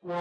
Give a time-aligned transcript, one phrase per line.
[0.00, 0.14] Silloin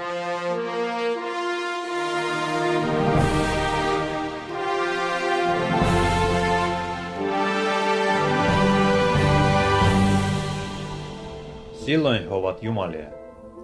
[12.24, 13.10] he ovat jumalia,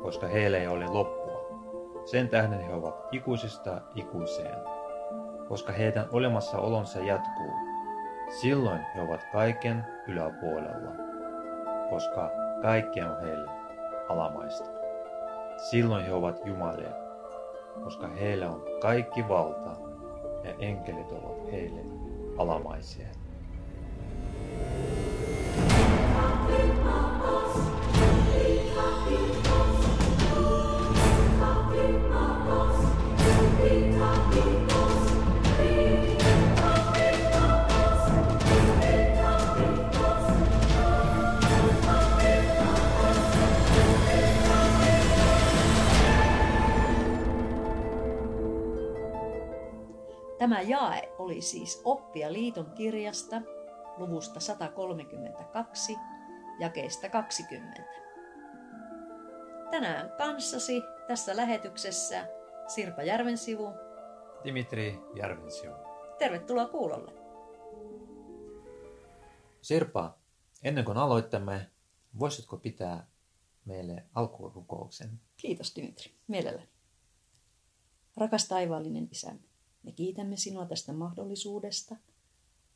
[0.01, 1.25] koska heillä ei ole loppua.
[2.05, 4.55] Sen tähden he ovat ikuisista ikuiseen,
[5.47, 7.53] koska heidän olemassaolonsa jatkuu.
[8.41, 10.91] Silloin he ovat kaiken yläpuolella,
[11.89, 13.51] koska kaikki on heille
[14.09, 14.74] alamaista.
[15.57, 16.91] Silloin he ovat jumalia,
[17.83, 19.75] koska heillä on kaikki valta
[20.43, 21.81] ja enkelit ovat heille
[22.37, 23.07] alamaisia.
[50.45, 53.41] Tämä jae oli siis Oppia liiton kirjasta
[53.97, 55.97] luvusta 132,
[56.59, 57.83] jakeesta 20.
[59.71, 62.27] Tänään kanssasi tässä lähetyksessä
[62.67, 63.71] Sirpa Järvensivu.
[64.43, 65.73] Dimitri Järvensivu.
[66.19, 67.11] Tervetuloa kuulolle.
[69.61, 70.17] Sirpa,
[70.63, 71.69] ennen kuin aloitamme,
[72.19, 73.07] voisitko pitää
[73.65, 75.19] meille alkurukouksen?
[75.37, 76.69] Kiitos Dimitri, mielelläni.
[78.17, 79.54] Rakas taivaallinen isämme,
[79.85, 81.95] me kiitämme sinua tästä mahdollisuudesta,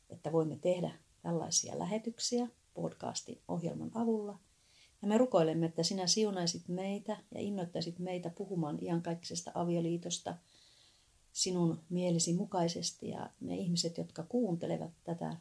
[0.10, 4.40] että voimme tehdä tällaisia lähetyksiä podcastin ohjelman avulla.
[5.02, 10.38] Ja me rukoilemme, että sinä siunaisit meitä ja innoittaisit meitä puhumaan iankaikkisesta avioliitosta
[11.32, 13.10] sinun mielesi mukaisesti.
[13.10, 15.38] Ja ne ihmiset, jotka kuuntelevat tätä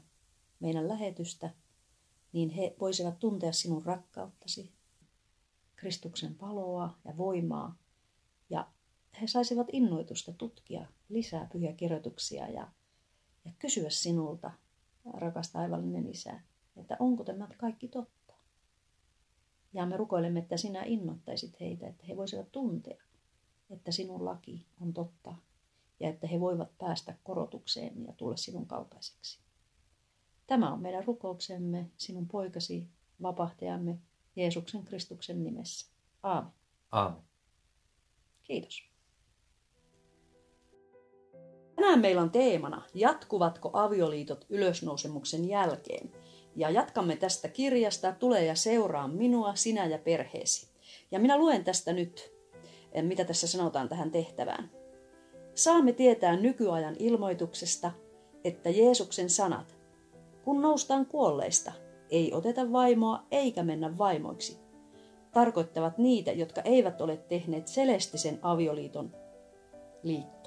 [0.60, 1.50] meidän lähetystä,
[2.32, 4.72] niin he voisivat tuntea sinun rakkauttasi,
[5.76, 7.76] Kristuksen paloa ja voimaa
[8.50, 8.68] ja
[9.20, 12.68] he saisivat innoitusta tutkia lisää pyhiä kirjoituksia ja,
[13.44, 14.50] ja kysyä sinulta,
[15.14, 16.40] rakas taivallinen isä,
[16.76, 18.34] että onko tämä kaikki totta.
[19.72, 23.02] Ja me rukoilemme, että sinä innoittaisit heitä, että he voisivat tuntea,
[23.70, 25.34] että sinun laki on totta
[26.00, 29.40] ja että he voivat päästä korotukseen ja tulla sinun kaltaiseksi.
[30.46, 32.88] Tämä on meidän rukouksemme sinun poikasi,
[33.22, 33.98] vapahtajamme,
[34.36, 35.92] Jeesuksen Kristuksen nimessä.
[36.22, 36.52] Aamen.
[36.92, 37.22] Aamen.
[38.42, 38.87] Kiitos.
[41.78, 46.12] Tänään meillä on teemana, jatkuvatko avioliitot ylösnousemuksen jälkeen.
[46.56, 50.68] Ja jatkamme tästä kirjasta, tule ja seuraa minua, sinä ja perheesi.
[51.10, 52.32] Ja minä luen tästä nyt,
[52.92, 54.70] eh, mitä tässä sanotaan tähän tehtävään.
[55.54, 57.90] Saamme tietää nykyajan ilmoituksesta,
[58.44, 59.76] että Jeesuksen sanat,
[60.44, 61.72] kun noustaan kuolleista,
[62.10, 64.58] ei oteta vaimoa eikä mennä vaimoiksi,
[65.32, 69.16] tarkoittavat niitä, jotka eivät ole tehneet selestisen avioliiton
[70.02, 70.37] liittoa.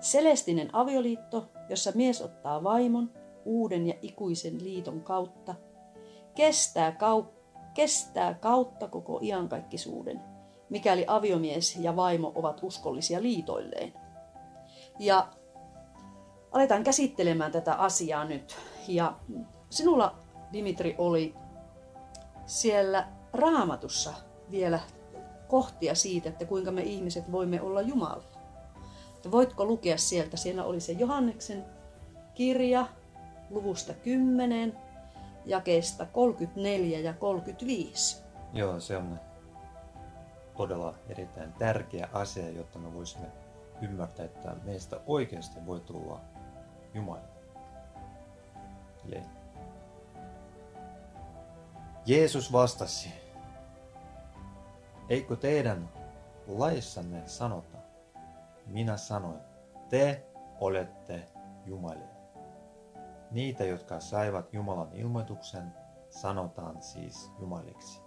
[0.00, 3.10] Selestinen avioliitto, jossa mies ottaa vaimon
[3.44, 5.54] uuden ja ikuisen liiton kautta,
[6.34, 7.32] kestää, kau-
[7.74, 10.20] kestää kautta koko iankaikkisuuden,
[10.68, 13.92] mikäli aviomies ja vaimo ovat uskollisia liitoilleen.
[14.98, 15.28] Ja
[16.52, 18.56] aletaan käsittelemään tätä asiaa nyt.
[18.88, 19.16] Ja
[19.70, 20.18] sinulla,
[20.52, 21.34] Dimitri, oli
[22.46, 24.14] siellä raamatussa
[24.50, 24.80] vielä
[25.48, 28.39] kohtia siitä, että kuinka me ihmiset voimme olla Jumala.
[29.30, 30.36] Voitko lukea sieltä?
[30.36, 31.64] Siellä oli se Johanneksen
[32.34, 32.86] kirja
[33.50, 34.76] luvusta 10,
[35.46, 38.22] jakeesta 34 ja 35.
[38.52, 39.20] Joo, se on
[40.56, 43.26] todella erittäin tärkeä asia, jotta me voisimme
[43.82, 46.20] ymmärtää, että meistä oikeasti voi tulla
[46.94, 47.20] Jumala.
[49.06, 49.22] Eli
[52.06, 53.08] Jeesus vastasi,
[55.08, 55.88] eikö teidän
[56.46, 57.78] laissanne sanota,
[58.70, 59.40] minä sanoin,
[59.88, 60.26] te
[60.60, 61.22] olette
[61.66, 62.20] Jumalia.
[63.30, 65.72] Niitä, jotka saivat Jumalan ilmoituksen,
[66.10, 68.00] sanotaan siis Jumaliksi.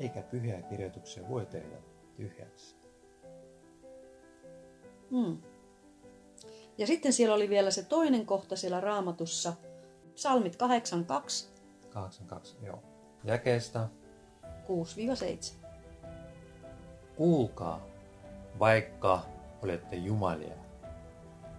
[0.00, 1.76] Eikä pyhiä kirjoituksia voi tehdä
[2.16, 2.76] tyhjäksi.
[5.10, 5.38] Hmm.
[6.78, 9.52] Ja sitten siellä oli vielä se toinen kohta siellä raamatussa,
[10.14, 11.48] psalmit 82.
[11.90, 12.82] 82, joo.
[13.24, 13.88] Jakeesta
[14.44, 15.66] 6-7.
[17.16, 17.86] Kuulkaa,
[18.58, 19.22] vaikka
[19.62, 20.54] olette jumalia.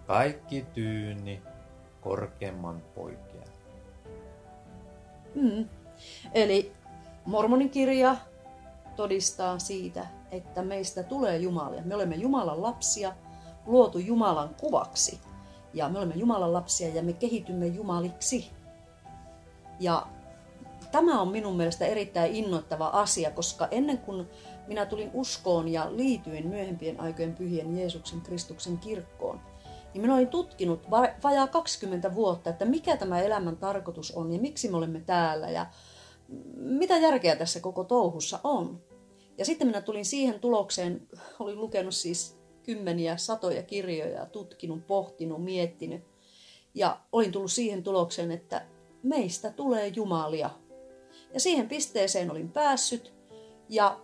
[0.06, 1.42] Kaikki tyyni
[2.00, 3.42] korkeamman poikia.
[5.34, 5.68] Mm.
[6.32, 6.72] Eli
[7.24, 8.16] mormonin kirja
[8.96, 11.82] todistaa siitä, että meistä tulee jumalia.
[11.84, 13.12] Me olemme Jumalan lapsia,
[13.66, 15.20] luotu Jumalan kuvaksi.
[15.74, 18.50] Ja me olemme Jumalan lapsia ja me kehitymme jumaliksi.
[19.80, 20.06] Ja
[20.92, 24.28] tämä on minun mielestä erittäin innoittava asia, koska ennen kuin
[24.70, 29.40] minä tulin uskoon ja liityin myöhempien aikojen pyhien Jeesuksen Kristuksen kirkkoon,
[29.94, 34.40] niin minä olin tutkinut va- vajaa 20 vuotta, että mikä tämä elämän tarkoitus on ja
[34.40, 35.66] miksi me olemme täällä ja
[36.56, 38.82] mitä järkeä tässä koko touhussa on.
[39.38, 41.08] Ja sitten minä tulin siihen tulokseen,
[41.38, 46.02] olin lukenut siis kymmeniä, satoja kirjoja, tutkinut, pohtinut, miettinyt.
[46.74, 48.66] Ja olin tullut siihen tulokseen, että
[49.02, 50.50] meistä tulee jumalia.
[51.34, 53.12] Ja siihen pisteeseen olin päässyt.
[53.68, 54.00] Ja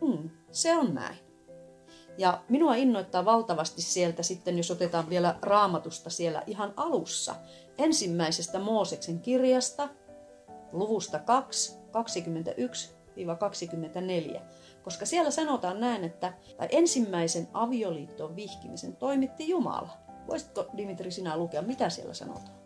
[0.00, 1.16] mm, se on näin.
[2.18, 7.34] Ja minua innoittaa valtavasti sieltä sitten, jos otetaan vielä raamatusta siellä ihan alussa,
[7.78, 9.88] ensimmäisestä Mooseksen kirjasta,
[10.72, 11.78] luvusta 2,
[14.36, 14.40] 21-24.
[14.82, 19.90] Koska siellä sanotaan näin, että tai ensimmäisen avioliittoon vihkimisen toimitti Jumala.
[20.28, 22.58] Voisitko Dimitri sinä lukea, mitä siellä sanotaan?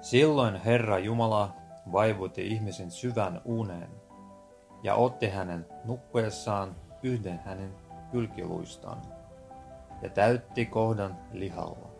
[0.00, 1.56] Silloin Herra Jumala
[1.92, 3.99] vaivutti ihmisen syvän uneen
[4.82, 7.74] ja otti hänen nukkuessaan yhden hänen
[8.12, 9.02] kylkiluistaan
[10.02, 11.90] ja täytti kohdan lihalla.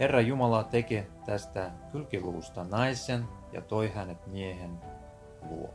[0.00, 4.80] Herra Jumala teki tästä kylkiluusta naisen ja toi hänet miehen
[5.50, 5.74] luo.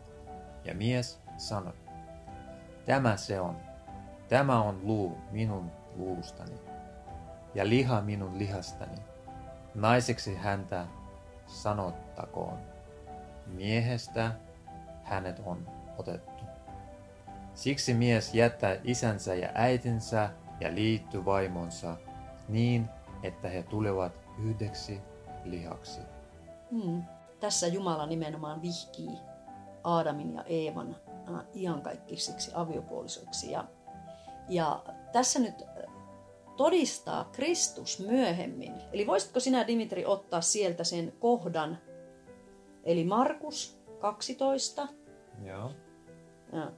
[0.64, 1.74] Ja mies sanoi,
[2.86, 3.58] tämä se on,
[4.30, 6.56] tämä on luu minun luustani
[7.56, 8.98] ja liha minun lihastani.
[9.76, 10.86] Naiseksi häntä
[11.46, 12.58] sanottakoon.
[13.48, 14.32] Miehestä
[15.04, 16.44] hänet on otettu.
[17.54, 20.30] Siksi mies jättää isänsä ja äitinsä
[20.60, 21.98] ja liittyy vaimonsa
[22.50, 22.90] niin,
[23.24, 25.02] että he tulevat yhdeksi
[25.44, 26.02] lihaksi.
[26.72, 27.04] Hmm.
[27.40, 29.18] Tässä Jumala nimenomaan vihkii
[29.84, 30.96] Aadamin ja Eevan
[31.30, 33.52] äh, iankaikkisiksi aviopuolisoiksi.
[33.52, 33.66] Ja,
[34.50, 35.64] ja tässä nyt
[36.58, 38.74] todistaa Kristus myöhemmin.
[38.92, 41.78] Eli voisitko sinä, Dimitri, ottaa sieltä sen kohdan,
[42.84, 44.88] eli Markus 12,
[45.44, 45.72] Joo.
[46.54, 46.72] Ja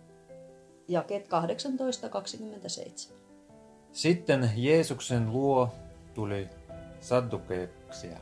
[0.88, 1.28] jakeet
[3.10, 3.14] 18-27.
[3.92, 5.70] Sitten Jeesuksen luo
[6.14, 6.50] tuli
[7.00, 8.18] saddukeuksia,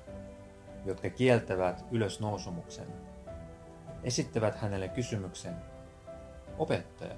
[0.85, 2.87] jotka kieltävät ylösnousumuksen.
[4.03, 5.55] Esittävät hänelle kysymyksen,
[6.57, 7.15] opettaja,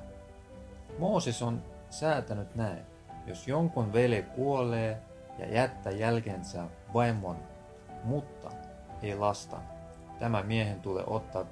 [1.00, 2.84] Mooses on säätänyt näin.
[3.28, 5.02] Jos jonkun veli kuolee
[5.38, 7.38] ja jättää jälkensä vaimon,
[8.04, 8.52] mutta
[9.02, 9.58] ei lasta,
[10.20, 11.46] tämä miehen tulee ottaa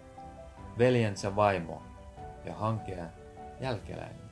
[0.78, 1.82] veljensä vaimo
[2.48, 3.06] ja hankkia
[3.60, 4.32] jälkeläinen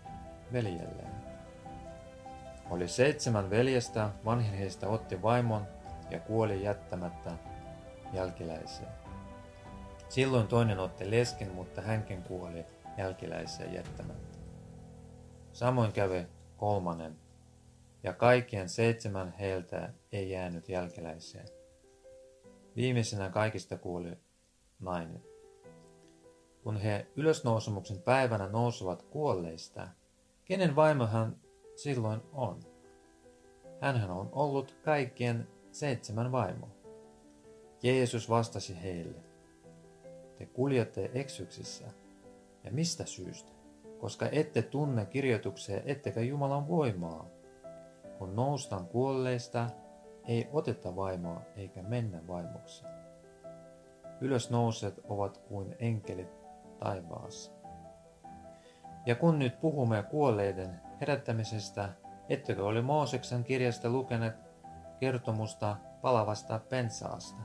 [0.53, 1.15] veljelleen.
[2.69, 5.67] Oli seitsemän veljestä, vanhin heistä otti vaimon
[6.09, 7.31] ja kuoli jättämättä
[8.13, 8.88] jälkeläisiä.
[10.09, 12.65] Silloin toinen otti lesken, mutta hänkin kuoli
[12.97, 14.38] jälkeläisiä jättämättä.
[15.53, 16.27] Samoin kävi
[16.57, 17.15] kolmannen
[18.03, 21.45] ja kaikkien seitsemän heiltä ei jäänyt jälkeläisiä.
[22.75, 24.17] Viimeisenä kaikista kuoli
[24.79, 25.34] nainen.
[26.65, 29.88] Kun he ylösnousemuksen päivänä nousuvat kuolleista,
[30.45, 31.35] kenen vaimo hän
[31.75, 32.59] silloin on?
[33.81, 36.67] Hänhän on ollut kaikkien seitsemän vaimo.
[37.83, 39.19] Jeesus vastasi heille,
[40.38, 41.85] te kuljette eksyksissä.
[42.63, 43.51] Ja mistä syystä?
[44.00, 47.27] Koska ette tunne kirjoituksia ettekä Jumalan voimaa.
[48.17, 49.69] Kun noustaan kuolleista,
[50.27, 52.85] ei oteta vaimoa eikä mennä vaimoksi.
[54.21, 56.44] Ylösnouset ovat kuin enkelit
[56.80, 57.51] taivaassa.
[59.06, 61.89] Ja kun nyt puhumme kuolleiden herättämisestä,
[62.29, 64.36] ettekö ole Mooseksen kirjasta lukeneet
[65.00, 67.41] kertomusta palavasta pensaasta?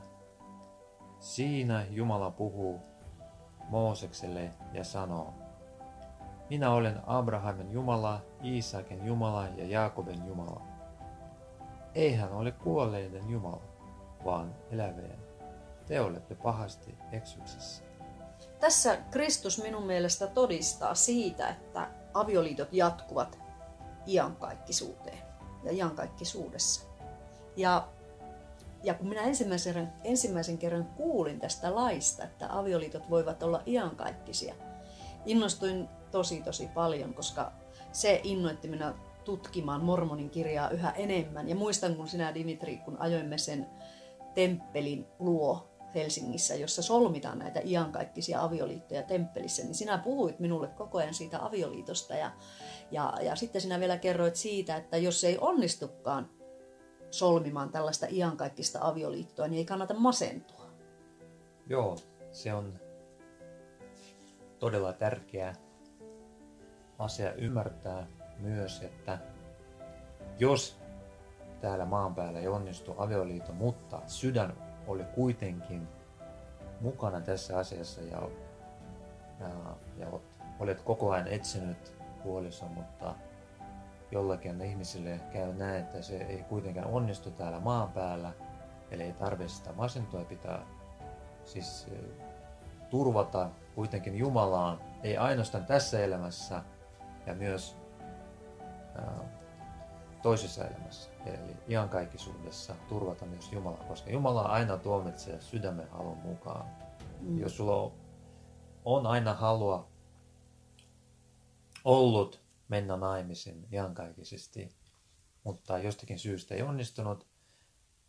[1.19, 2.81] Siinä Jumala puhuu
[3.69, 5.33] Moosekselle ja sanoo,
[6.49, 10.61] minä olen Abrahamin Jumala, Iisakin Jumala ja Jaakobin Jumala.
[11.95, 13.63] Ei hän ole kuolleiden Jumala,
[14.25, 15.19] vaan elävien.
[15.85, 17.83] Te olette pahasti eksyksissä.
[18.61, 23.39] Tässä Kristus minun mielestä todistaa siitä, että avioliitot jatkuvat
[24.07, 25.17] iankaikkisuuteen
[25.63, 26.81] ja iankaikkisuudessa.
[27.55, 27.87] Ja,
[28.83, 34.55] ja kun minä ensimmäisen, ensimmäisen kerran kuulin tästä laista, että avioliitot voivat olla iankaikkisia,
[35.25, 37.51] innostuin tosi tosi paljon, koska
[37.91, 38.93] se innoitti minä
[39.25, 41.49] tutkimaan mormonin kirjaa yhä enemmän.
[41.49, 43.67] Ja muistan, kun sinä Dimitri, kun ajoimme sen
[44.33, 51.13] temppelin luo Helsingissä, jossa solmitaan näitä iankaikkisia avioliittoja temppelissä, niin sinä puhuit minulle koko ajan
[51.13, 52.31] siitä avioliitosta ja,
[52.91, 56.29] ja, ja sitten sinä vielä kerroit siitä, että jos ei onnistukaan
[57.11, 60.65] solmimaan tällaista iankaikkista avioliittoa, niin ei kannata masentua.
[61.67, 61.97] Joo,
[62.31, 62.79] se on
[64.59, 65.55] todella tärkeä
[66.99, 68.07] asia ymmärtää
[68.39, 69.17] myös, että
[70.39, 70.77] jos
[71.61, 75.87] täällä maan päällä ei onnistu avioliitto, mutta sydän oli kuitenkin
[76.81, 78.21] mukana tässä asiassa ja
[79.39, 80.07] ja, ja
[80.59, 83.15] olet koko ajan etsinyt puolison, mutta
[84.11, 88.31] jollakin ihmisille käy näin, että se ei kuitenkaan onnistu täällä maan päällä,
[88.91, 90.65] eli ei tarvitse sitä masentua pitää
[91.45, 91.87] siis
[92.89, 93.49] turvata.
[93.75, 96.61] Kuitenkin Jumalaan, ei ainoastaan tässä elämässä
[97.25, 97.77] ja myös
[100.21, 106.65] toisessa elämässä, eli iankaikkisuudessa turvata myös Jumalaa, koska Jumala aina tuomitsee sydämen halun mukaan.
[107.21, 107.39] Mm.
[107.39, 107.91] Jos sulla
[108.85, 109.91] on aina halua
[111.83, 114.69] ollut mennä naimisiin iankaikkisesti,
[115.43, 117.27] mutta jostakin syystä ei onnistunut,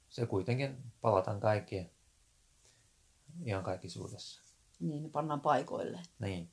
[0.09, 1.91] se kuitenkin palataan kaikki
[3.47, 4.43] iankaikkisuudessa.
[4.81, 6.01] Niin, pannaan paikoille.
[6.19, 6.51] Niin,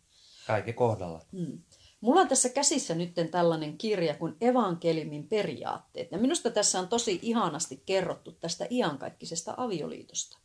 [0.47, 1.25] kaikki kohdalla.
[1.31, 1.61] Mm.
[2.01, 6.11] Mulla on tässä käsissä nyt tällainen kirja kuin Evankeliumin periaatteet.
[6.11, 10.37] Ja minusta tässä on tosi ihanasti kerrottu tästä iankaikkisesta avioliitosta.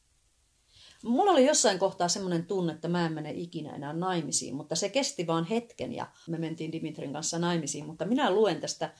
[1.04, 4.88] Mulla oli jossain kohtaa semmoinen tunne, että mä en mene ikinä enää naimisiin, mutta se
[4.88, 7.87] kesti vaan hetken ja me mentiin Dimitrin kanssa naimisiin.
[7.87, 8.94] Mutta minä luen tästä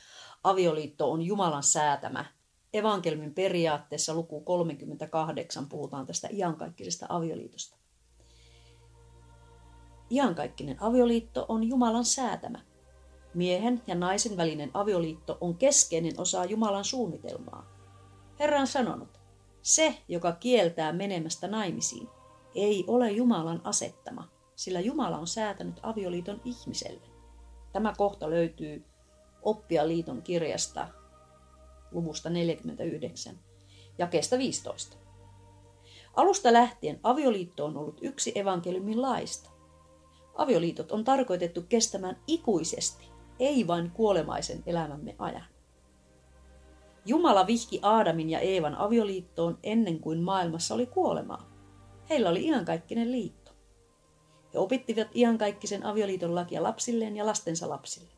[0.45, 2.25] avioliitto on Jumalan säätämä.
[2.73, 7.84] Evankelmin periaatteessa luku 38 puhutaan tästä iankaikkisesta avioliitosta.
[10.11, 12.61] Iankaikkinen avioliitto on Jumalan säätämä.
[13.35, 17.67] Miehen ja naisen välinen avioliitto on keskeinen osa Jumalan suunnitelmaa.
[18.39, 19.21] Herra on sanonut,
[19.63, 22.09] se, joka kieltää menemästä naimisiin,
[22.55, 27.07] ei ole Jumalan asettama, sillä Jumala on säätänyt avioliiton ihmiselle.
[27.73, 28.85] Tämä kohta löytyy
[29.43, 30.89] Oppia liiton kirjasta
[31.93, 33.39] luvusta 49,
[33.99, 34.97] jakeesta 15.
[36.17, 39.51] Alusta lähtien avioliitto on ollut yksi evankeliumin laista.
[40.35, 45.45] Avioliitot on tarkoitettu kestämään ikuisesti, ei vain kuolemaisen elämämme ajan.
[47.07, 51.51] Jumala vihki Aadamin ja Eevan avioliittoon ennen kuin maailmassa oli kuolemaa.
[52.11, 53.53] Heillä oli iankaikkinen liitto.
[54.55, 58.09] He opittivat iankaikkisen avioliiton lakia lapsilleen ja lastensa lapsille.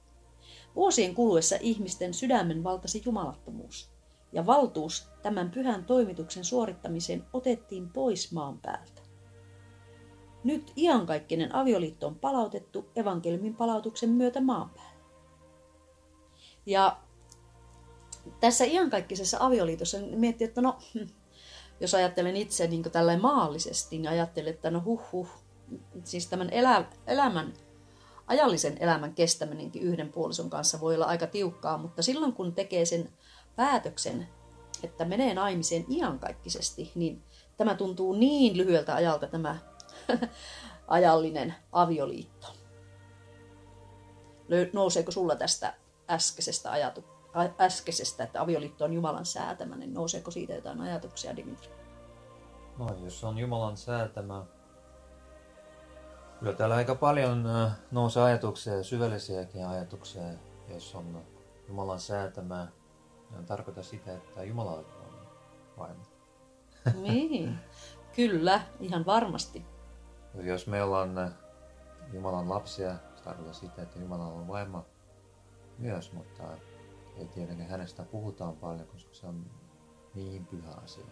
[0.74, 3.90] Vuosien kuluessa ihmisten sydämen valtasi jumalattomuus,
[4.32, 9.05] ja valtuus tämän pyhän toimituksen suorittamiseen otettiin pois maan päältä.
[10.46, 15.04] Nyt iankaikkinen avioliitto on palautettu evankeliumin palautuksen myötä maan päälle.
[16.66, 16.96] Ja
[18.40, 20.78] tässä iankaikkisessa avioliitossa miettii, että no,
[21.80, 25.28] jos ajattelen itse niin tällä maallisesti, niin ajattelen, että no huh huh,
[26.04, 27.52] siis tämän elä, elämän,
[28.26, 33.08] ajallisen elämän kestäminenkin yhden puolison kanssa voi olla aika tiukkaa, mutta silloin kun tekee sen
[33.56, 34.28] päätöksen,
[34.82, 37.22] että menee naimiseen iankaikkisesti, niin
[37.56, 39.75] tämä tuntuu niin lyhyeltä ajalta tämä
[40.88, 42.46] ajallinen avioliitto.
[44.72, 45.74] Nouseeko sulla tästä
[46.10, 47.16] äskeisestä ajatuksesta?
[47.60, 51.70] äskeisestä, että avioliitto on Jumalan säätämä, niin nouseeko siitä jotain ajatuksia, Dimitri?
[52.78, 54.44] No, jos on Jumalan säätämä,
[56.38, 57.44] kyllä täällä aika paljon
[57.90, 60.22] nousee ajatuksia, syvällisiäkin ajatuksia,
[60.68, 61.22] jos on
[61.68, 62.68] Jumalan säätämä,
[63.30, 64.84] niin tarkoita sitä, että Jumala on
[65.78, 65.96] vain.
[66.94, 67.58] Niin,
[68.16, 69.64] kyllä, ihan varmasti.
[70.42, 71.32] Jos me ollaan äh,
[72.12, 74.86] Jumalan lapsia, se tarkoittaa sitä, että Jumala on vaimo
[75.78, 76.42] myös, mutta
[77.16, 79.50] ei tietenkään hänestä puhutaan paljon, koska se on
[80.14, 81.04] niin pyhä asia.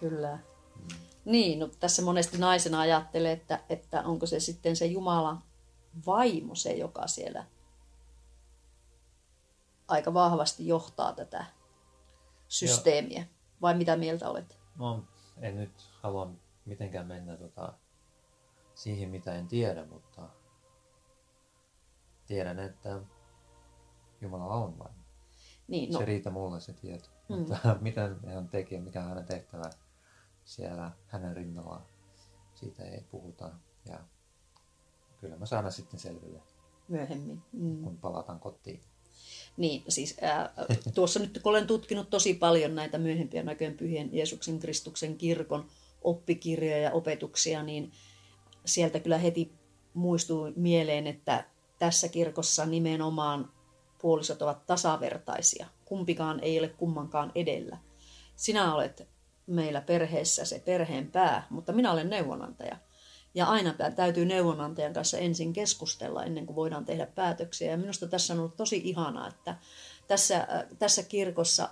[0.00, 0.38] Kyllä.
[0.76, 0.96] Mm.
[1.24, 5.42] Niin, no, tässä monesti naisena ajattelee, että, että onko se sitten se Jumala
[6.06, 7.44] vaimo se, joka siellä
[9.88, 11.44] aika vahvasti johtaa tätä
[12.48, 13.18] systeemiä.
[13.18, 13.28] Joo.
[13.62, 14.58] Vai mitä mieltä olet?
[14.78, 15.04] No,
[15.40, 15.72] en nyt
[16.02, 16.30] halua
[16.64, 17.72] mitenkään mennä tota,
[18.78, 20.28] siihen, mitä en tiedä, mutta
[22.26, 23.00] tiedän, että
[24.20, 24.94] Jumala on vain.
[25.68, 25.98] Niin, no.
[25.98, 27.08] Se riitä mulle se tieto.
[27.28, 27.36] Mm.
[27.36, 29.70] Mutta miten hän teki mikä on hänen tehtävä
[30.44, 31.82] siellä hänen rinnallaan,
[32.54, 33.50] siitä ei puhuta.
[33.88, 34.00] Ja
[35.20, 36.40] kyllä mä saan sitten selville.
[36.88, 37.42] Myöhemmin.
[37.52, 37.82] Mm.
[37.84, 38.80] Kun palataan kotiin.
[39.56, 40.52] Niin, siis ää,
[40.94, 45.66] tuossa nyt kun olen tutkinut tosi paljon näitä myöhempiä näköjen pyhien Jeesuksen Kristuksen kirkon
[46.02, 47.92] oppikirjoja ja opetuksia, niin
[48.68, 49.52] sieltä kyllä heti
[49.94, 51.44] muistuu mieleen, että
[51.78, 53.52] tässä kirkossa nimenomaan
[54.02, 55.66] puolisot ovat tasavertaisia.
[55.84, 57.78] Kumpikaan ei ole kummankaan edellä.
[58.36, 59.08] Sinä olet
[59.46, 62.76] meillä perheessä se perheen pää, mutta minä olen neuvonantaja.
[63.34, 67.70] Ja aina täytyy neuvonantajan kanssa ensin keskustella ennen kuin voidaan tehdä päätöksiä.
[67.70, 69.56] Ja minusta tässä on ollut tosi ihanaa, että
[70.08, 71.68] tässä, äh, tässä kirkossa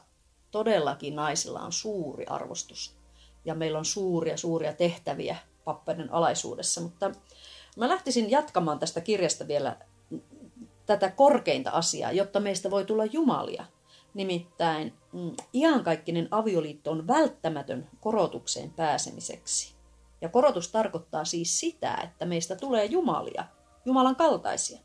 [0.51, 2.97] todellakin naisilla on suuri arvostus.
[3.45, 5.37] Ja meillä on suuria, suuria tehtäviä
[5.67, 6.81] pappeiden alaisuudessa.
[6.81, 7.11] Mutta
[7.77, 9.77] mä lähtisin jatkamaan tästä kirjasta vielä
[10.87, 13.65] tätä korkeinta asiaa, jotta meistä voi tulla jumalia.
[14.15, 19.75] Nimittäin mm, iankaikkinen avioliitto on välttämätön korotukseen pääsemiseksi.
[20.21, 23.45] Ja korotus tarkoittaa siis sitä, että meistä tulee jumalia,
[23.87, 24.81] Jumalan kaltaisia.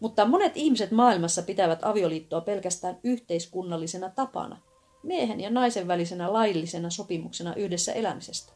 [0.00, 4.60] Mutta monet ihmiset maailmassa pitävät avioliittoa pelkästään yhteiskunnallisena tapana,
[5.02, 8.52] miehen ja naisen välisenä laillisena sopimuksena yhdessä elämisestä.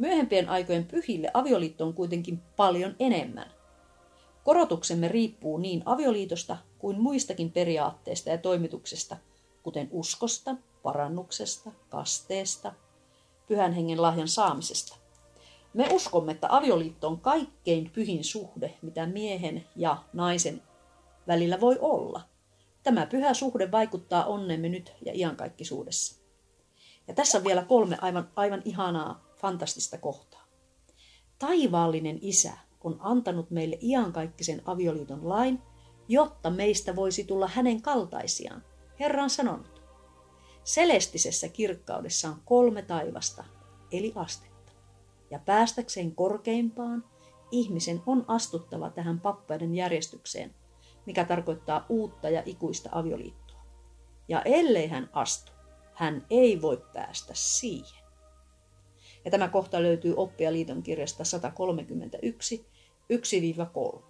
[0.00, 3.50] Myöhempien aikojen pyhille avioliitto on kuitenkin paljon enemmän.
[4.44, 9.16] Korotuksemme riippuu niin avioliitosta kuin muistakin periaatteista ja toimituksesta,
[9.62, 12.72] kuten uskosta, parannuksesta, kasteesta,
[13.48, 14.96] pyhän hengen lahjan saamisesta.
[15.74, 20.62] Me uskomme, että avioliitto on kaikkein pyhin suhde, mitä miehen ja naisen
[21.26, 22.20] välillä voi olla.
[22.82, 26.20] Tämä pyhä suhde vaikuttaa onnemme nyt ja iankaikkisuudessa.
[27.08, 30.44] Ja tässä on vielä kolme aivan, aivan ihanaa, fantastista kohtaa.
[31.38, 32.52] Taivaallinen isä
[32.84, 35.62] on antanut meille iankaikkisen avioliiton lain,
[36.08, 38.64] jotta meistä voisi tulla hänen kaltaisiaan.
[39.00, 39.82] Herra on sanonut.
[40.64, 43.44] Celestisessä kirkkaudessa on kolme taivasta,
[43.92, 44.72] eli astetta.
[45.30, 47.04] Ja päästäkseen korkeimpaan,
[47.50, 50.54] ihmisen on astuttava tähän pappeiden järjestykseen,
[51.06, 53.60] mikä tarkoittaa uutta ja ikuista avioliittoa.
[54.28, 55.52] Ja ellei hän astu,
[55.94, 57.99] hän ei voi päästä siihen.
[59.24, 62.66] Ja tämä kohta löytyy Oppialiiton kirjasta 131,
[63.12, 64.02] 1-3.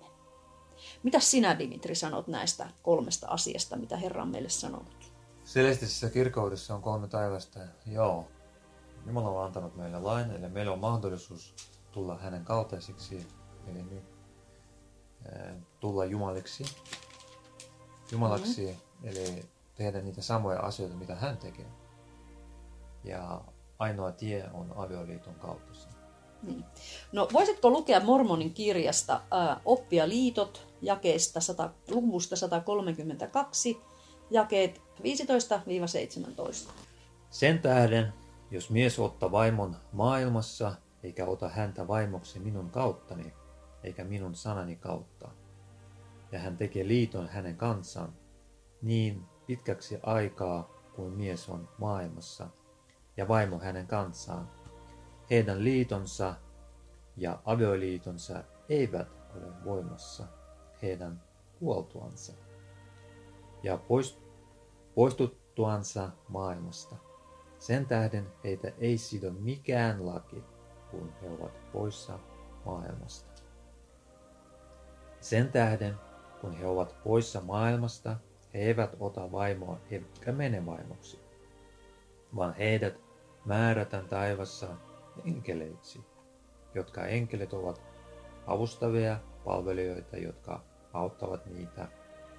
[1.02, 5.12] Mitä sinä, Dimitri, sanot näistä kolmesta asiasta, mitä Herra on meille sanonut?
[5.44, 7.60] Celestisessä kirkkaudessa on kolme taivasta.
[7.86, 8.28] Joo.
[9.06, 11.54] Jumala on antanut meille lain, eli meillä on mahdollisuus
[11.92, 13.26] tulla hänen kaltaisiksi,
[13.66, 14.04] eli nyt
[15.80, 16.64] tulla jumaliksi,
[18.12, 19.08] jumalaksi, mm-hmm.
[19.08, 21.66] eli tehdä niitä samoja asioita, mitä hän tekee.
[23.04, 23.40] Ja
[23.80, 25.70] ainoa tie on avioliiton kautta.
[26.42, 26.64] Niin.
[27.12, 33.80] No voisitko lukea Mormonin kirjasta ää, Oppia liitot jakeesta 100, luvusta 132,
[34.30, 34.82] jakeet
[36.66, 36.70] 15-17.
[37.30, 38.12] Sen tähden,
[38.50, 43.32] jos mies ottaa vaimon maailmassa, eikä ota häntä vaimoksi minun kauttani,
[43.82, 45.28] eikä minun sanani kautta,
[46.32, 48.12] ja hän tekee liiton hänen kanssaan,
[48.82, 52.48] niin pitkäksi aikaa kuin mies on maailmassa,
[53.20, 54.50] ja vaimo hänen kanssaan,
[55.30, 56.34] heidän liitonsa
[57.16, 60.24] ja avioliitonsa eivät ole voimassa
[60.82, 61.22] heidän
[61.58, 62.32] kuoltuansa
[63.62, 63.78] ja
[64.94, 66.96] poistuttuansa maailmasta.
[67.58, 70.44] Sen tähden heitä ei sido mikään laki,
[70.90, 72.18] kun he ovat poissa
[72.64, 73.42] maailmasta.
[75.20, 75.94] Sen tähden,
[76.40, 78.16] kun he ovat poissa maailmasta,
[78.54, 81.20] he eivät ota vaimoa eivätkä mene vaimoksi,
[82.36, 83.09] vaan heidät
[83.44, 84.68] määrätään taivassa
[85.24, 86.00] enkeleiksi,
[86.74, 87.82] jotka enkelit ovat
[88.46, 91.88] avustavia palvelijoita, jotka auttavat niitä,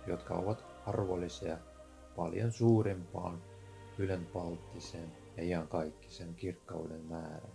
[0.08, 1.58] jotka ovat arvollisia
[2.16, 3.44] paljon suurempaan
[3.98, 7.52] ylenpalttisen ja iankaikkisen kirkkauden määrän.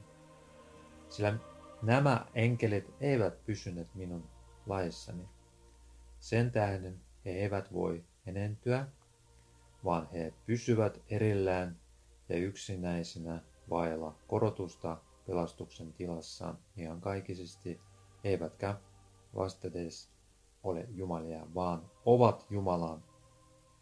[1.08, 1.38] Sillä
[1.82, 4.24] nämä enkelit eivät pysyneet minun
[4.66, 5.28] laissani.
[6.20, 8.86] Sen tähden he eivät voi enentyä,
[9.84, 11.76] vaan he pysyvät erillään
[12.28, 17.80] ja yksinäisinä vailla korotusta pelastuksen tilassaan ihan kaikisesti,
[18.24, 18.76] eivätkä
[19.34, 20.10] vastates
[20.62, 23.04] ole jumalia, vaan ovat Jumalan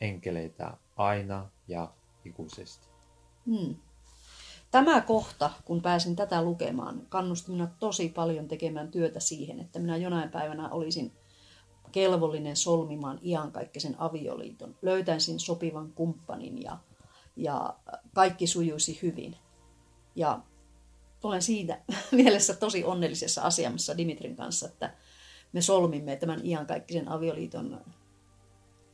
[0.01, 1.93] enkeleitä aina ja
[2.25, 2.89] ikuisesti.
[3.47, 3.77] Hmm.
[4.71, 9.97] Tämä kohta, kun pääsin tätä lukemaan, kannusti minä tosi paljon tekemään työtä siihen, että minä
[9.97, 11.13] jonain päivänä olisin
[11.93, 14.77] kelvollinen solmimaan iankaikkisen avioliiton.
[14.83, 16.79] Löytäisin sopivan kumppanin ja,
[17.37, 17.77] ja
[18.15, 19.37] kaikki sujuisi hyvin.
[20.15, 20.41] Ja
[21.23, 21.81] olen siitä
[22.13, 24.95] mielessä tosi onnellisessa asemassa Dimitrin kanssa, että
[25.53, 27.85] me solmimme tämän iankaikkisen avioliiton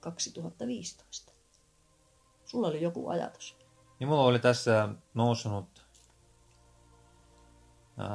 [0.01, 1.33] 2015.
[2.45, 3.57] Sulla oli joku ajatus.
[4.01, 5.87] Niin mulla oli tässä nousunut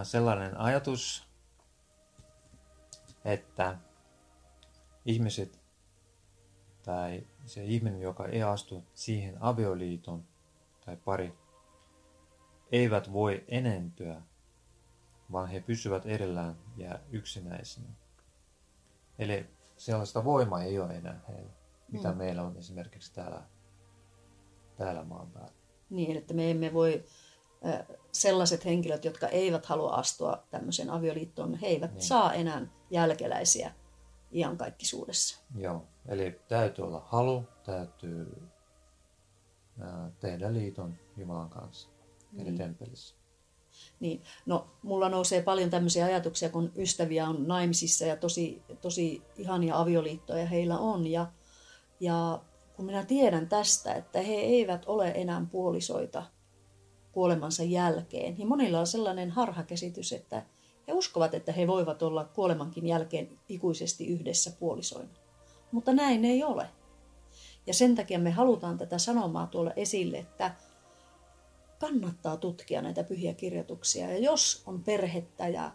[0.04, 1.28] sellainen ajatus,
[3.26, 3.78] että
[5.06, 5.60] ihmiset
[6.84, 10.24] tai se ihminen, joka ei astu siihen avioliiton
[10.86, 11.34] tai pari
[12.72, 14.22] eivät voi enentyä,
[15.32, 17.90] vaan he pysyvät erillään ja yksinäisinä.
[19.20, 19.46] Eli
[19.78, 21.54] sellaista voimaa ei ole enää heillä,
[21.92, 22.18] mitä mm.
[22.18, 23.44] meillä on esimerkiksi täällä,
[24.76, 25.54] täällä maan päällä.
[25.90, 27.04] Niin, että me emme voi,
[28.12, 32.04] sellaiset henkilöt, jotka eivät halua astua tämmöiseen avioliittoon, he eivät niin.
[32.04, 33.74] saa enää jälkeläisiä
[34.32, 35.44] iankaikkisuudessa.
[35.58, 38.42] Joo, eli täytyy olla halu, täytyy
[40.20, 41.90] tehdä liiton Jumalan kanssa
[42.36, 42.58] eli niin.
[42.58, 43.16] temppelissä.
[44.00, 44.24] Niin.
[44.46, 50.46] No, mulla nousee paljon tämmöisiä ajatuksia, kun ystäviä on naimisissa ja tosi, tosi ihania avioliittoja
[50.46, 51.08] heillä on.
[51.08, 51.28] Ja,
[52.00, 52.42] ja
[52.76, 56.24] kun minä tiedän tästä, että he eivät ole enää puolisoita
[57.12, 58.40] kuolemansa jälkeen.
[58.40, 60.46] Ja monilla on sellainen harhakäsitys, että
[60.88, 65.10] he uskovat, että he voivat olla kuolemankin jälkeen ikuisesti yhdessä puolisoina.
[65.72, 66.70] Mutta näin ei ole.
[67.68, 70.56] Ja sen takia me halutaan tätä sanomaa tuolla esille, että
[71.80, 74.12] kannattaa tutkia näitä pyhiä kirjoituksia.
[74.12, 75.72] Ja jos on perhettä ja,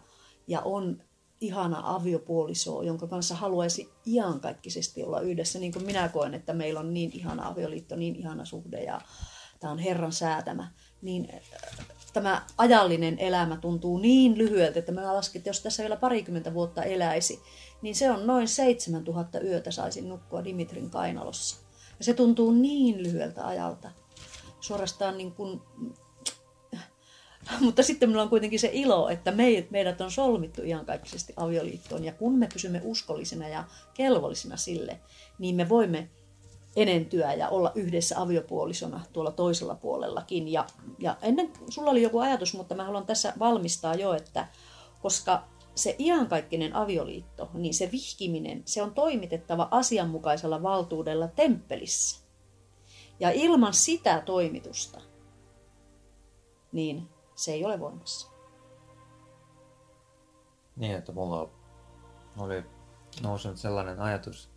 [0.47, 1.03] ja on
[1.41, 6.93] ihana aviopuoliso, jonka kanssa haluaisi iankaikkisesti olla yhdessä, niin kuin minä koen, että meillä on
[6.93, 9.01] niin ihana avioliitto, niin ihana suhde ja
[9.59, 10.71] tämä on Herran säätämä,
[11.01, 11.29] niin
[12.13, 16.83] tämä ajallinen elämä tuntuu niin lyhyeltä, että mä laskin, että jos tässä vielä parikymmentä vuotta
[16.83, 17.41] eläisi,
[17.81, 21.57] niin se on noin 7000 yötä saisin nukkua Dimitrin kainalossa.
[21.99, 23.91] Ja se tuntuu niin lyhyeltä ajalta.
[24.59, 25.61] Suorastaan niin kuin
[27.59, 29.33] mutta sitten meillä on kuitenkin se ilo, että
[29.69, 32.03] meidät on solmittu iankaikkisesti avioliittoon.
[32.03, 34.99] Ja kun me pysymme uskollisina ja kelvollisina sille,
[35.39, 36.09] niin me voimme
[36.75, 40.47] enentyä ja olla yhdessä aviopuolisona tuolla toisella puolellakin.
[40.47, 40.65] Ja,
[40.99, 44.47] ja ennen, sulla oli joku ajatus, mutta mä haluan tässä valmistaa jo, että
[45.01, 45.43] koska
[45.75, 52.21] se iankaikkinen avioliitto, niin se vihkiminen, se on toimitettava asianmukaisella valtuudella temppelissä.
[53.19, 55.01] Ja ilman sitä toimitusta,
[56.71, 58.31] niin se ei ole voimassa.
[60.75, 61.49] Niin, että mulla
[62.37, 62.63] oli
[63.23, 64.50] noussut sellainen ajatus,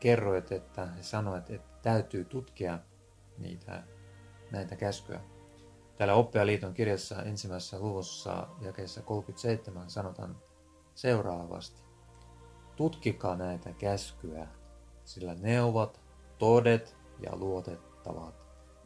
[0.00, 2.78] kerroit, että he sanoivat, että täytyy tutkia
[3.38, 3.82] niitä,
[4.50, 5.20] näitä käskyjä.
[5.96, 10.36] Täällä Oppialiiton kirjassa ensimmäisessä luvussa jakeessa 37 sanotaan
[10.94, 11.82] seuraavasti.
[12.76, 14.48] Tutkikaa näitä käskyjä,
[15.04, 16.00] sillä ne ovat
[16.38, 18.34] todet ja luotettavat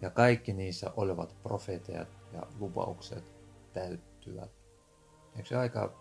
[0.03, 3.33] ja kaikki niissä olevat profeetat ja lupaukset
[3.73, 4.51] täyttyvät.
[5.37, 5.93] Eikö se aika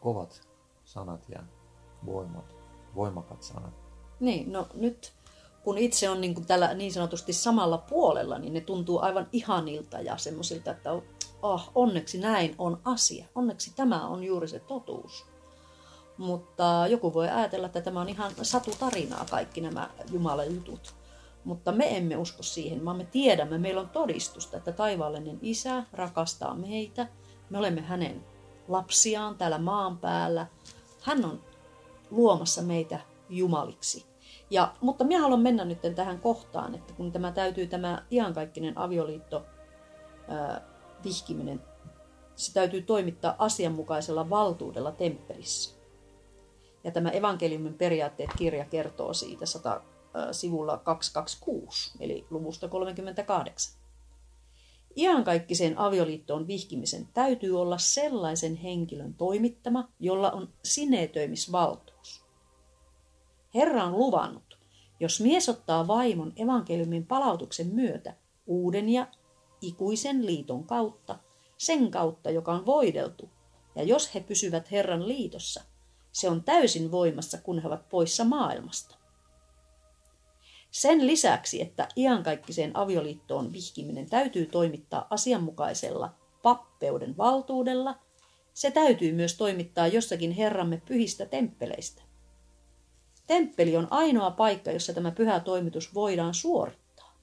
[0.00, 0.48] kovat
[0.84, 1.42] sanat ja
[2.06, 2.63] voimat,
[2.94, 3.74] voimakat sanat?
[4.20, 5.12] Niin, no nyt
[5.64, 10.00] kun itse on niin, kuin tällä niin sanotusti samalla puolella, niin ne tuntuu aivan ihanilta
[10.00, 10.90] ja semmoisilta, että
[11.42, 13.26] oh, onneksi näin on asia.
[13.34, 15.26] Onneksi tämä on juuri se totuus.
[16.18, 20.94] Mutta joku voi ajatella, että tämä on ihan satutarinaa kaikki nämä Jumalan jutut.
[21.44, 26.54] Mutta me emme usko siihen, vaan me tiedämme, meillä on todistusta, että taivaallinen isä rakastaa
[26.54, 27.06] meitä.
[27.50, 28.24] Me olemme hänen
[28.68, 30.46] lapsiaan täällä maan päällä.
[31.02, 31.40] Hän on
[32.14, 34.06] luomassa meitä jumaliksi.
[34.50, 39.46] Ja, mutta minä haluan mennä nyt tähän kohtaan, että kun tämä täytyy tämä iankaikkinen avioliitto
[40.28, 40.60] ää,
[41.04, 41.62] vihkiminen,
[42.36, 45.74] se täytyy toimittaa asianmukaisella valtuudella temppelissä.
[46.84, 49.80] Ja tämä evankeliumin periaatteet kirja kertoo siitä 100,
[50.32, 53.80] sivulla 226, eli luvusta 38.
[54.96, 61.93] Iankaikkiseen avioliittoon vihkimisen täytyy olla sellaisen henkilön toimittama, jolla on sineetöimisvaltuus.
[63.54, 64.58] Herra on luvannut,
[65.00, 68.14] jos mies ottaa vaimon evankeliumin palautuksen myötä
[68.46, 69.06] uuden ja
[69.60, 71.18] ikuisen liiton kautta,
[71.56, 73.30] sen kautta, joka on voideltu,
[73.74, 75.62] ja jos he pysyvät Herran liitossa,
[76.12, 78.96] se on täysin voimassa, kun he ovat poissa maailmasta.
[80.70, 87.98] Sen lisäksi, että iankaikkiseen avioliittoon vihkiminen täytyy toimittaa asianmukaisella pappeuden valtuudella,
[88.54, 92.02] se täytyy myös toimittaa jossakin Herramme pyhistä temppeleistä.
[93.26, 97.16] Temppeli on ainoa paikka, jossa tämä pyhä toimitus voidaan suorittaa.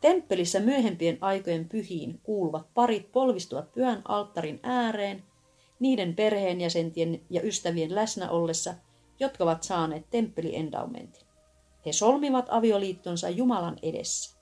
[0.00, 5.24] Temppelissä myöhempien aikojen pyhiin kuuluvat parit polvistuvat pyhän alttarin ääreen,
[5.80, 8.74] niiden perheenjäsentien ja ystävien läsnä ollessa,
[9.20, 11.26] jotka ovat saaneet temppeliendaumentin.
[11.86, 14.36] He solmivat avioliittonsa Jumalan edessä.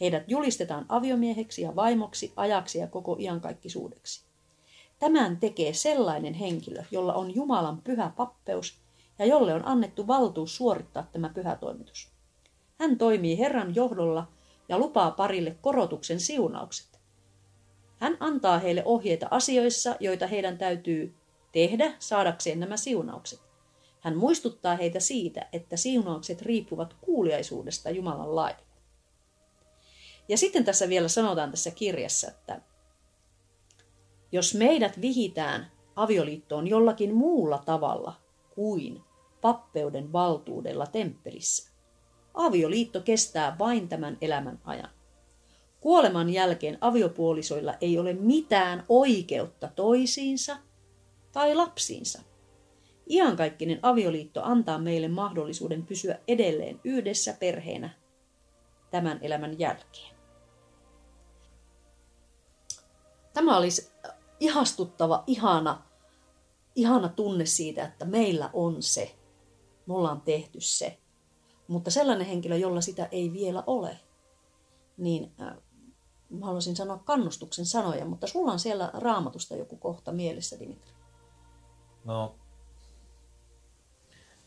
[0.00, 4.24] Heidät julistetaan aviomieheksi ja vaimoksi, ajaksi ja koko iankaikkisuudeksi.
[4.98, 8.85] Tämän tekee sellainen henkilö, jolla on Jumalan pyhä pappeus
[9.18, 12.12] ja jolle on annettu valtuus suorittaa tämä pyhä toimitus.
[12.78, 14.32] Hän toimii Herran johdolla
[14.68, 17.00] ja lupaa parille korotuksen siunaukset.
[17.98, 21.14] Hän antaa heille ohjeita asioissa, joita heidän täytyy
[21.52, 23.40] tehdä saadakseen nämä siunaukset.
[24.00, 28.66] Hän muistuttaa heitä siitä, että siunaukset riippuvat kuuliaisuudesta Jumalan laille.
[30.28, 32.60] Ja sitten tässä vielä sanotaan tässä kirjassa, että
[34.32, 38.14] jos meidät vihitään avioliittoon jollakin muulla tavalla
[38.54, 39.02] kuin
[39.46, 41.72] pappeuden valtuudella temppelissä,
[42.34, 44.90] avioliitto kestää vain tämän elämän ajan.
[45.80, 50.56] Kuoleman jälkeen aviopuolisoilla ei ole mitään oikeutta toisiinsa
[51.32, 52.22] tai lapsiinsa.
[53.10, 57.90] Iankaikkinen avioliitto antaa meille mahdollisuuden pysyä edelleen yhdessä perheenä
[58.90, 60.16] tämän elämän jälkeen.
[63.32, 63.90] Tämä olisi
[64.40, 65.82] ihastuttava, ihana,
[66.74, 69.16] ihana tunne siitä, että meillä on se.
[69.86, 70.98] Me ollaan tehty se.
[71.68, 73.98] Mutta sellainen henkilö, jolla sitä ei vielä ole,
[74.96, 75.56] niin äh,
[76.30, 80.92] mä haluaisin sanoa kannustuksen sanoja, mutta sulla on siellä raamatusta joku kohta mielessä, Dimitri.
[82.04, 82.34] No,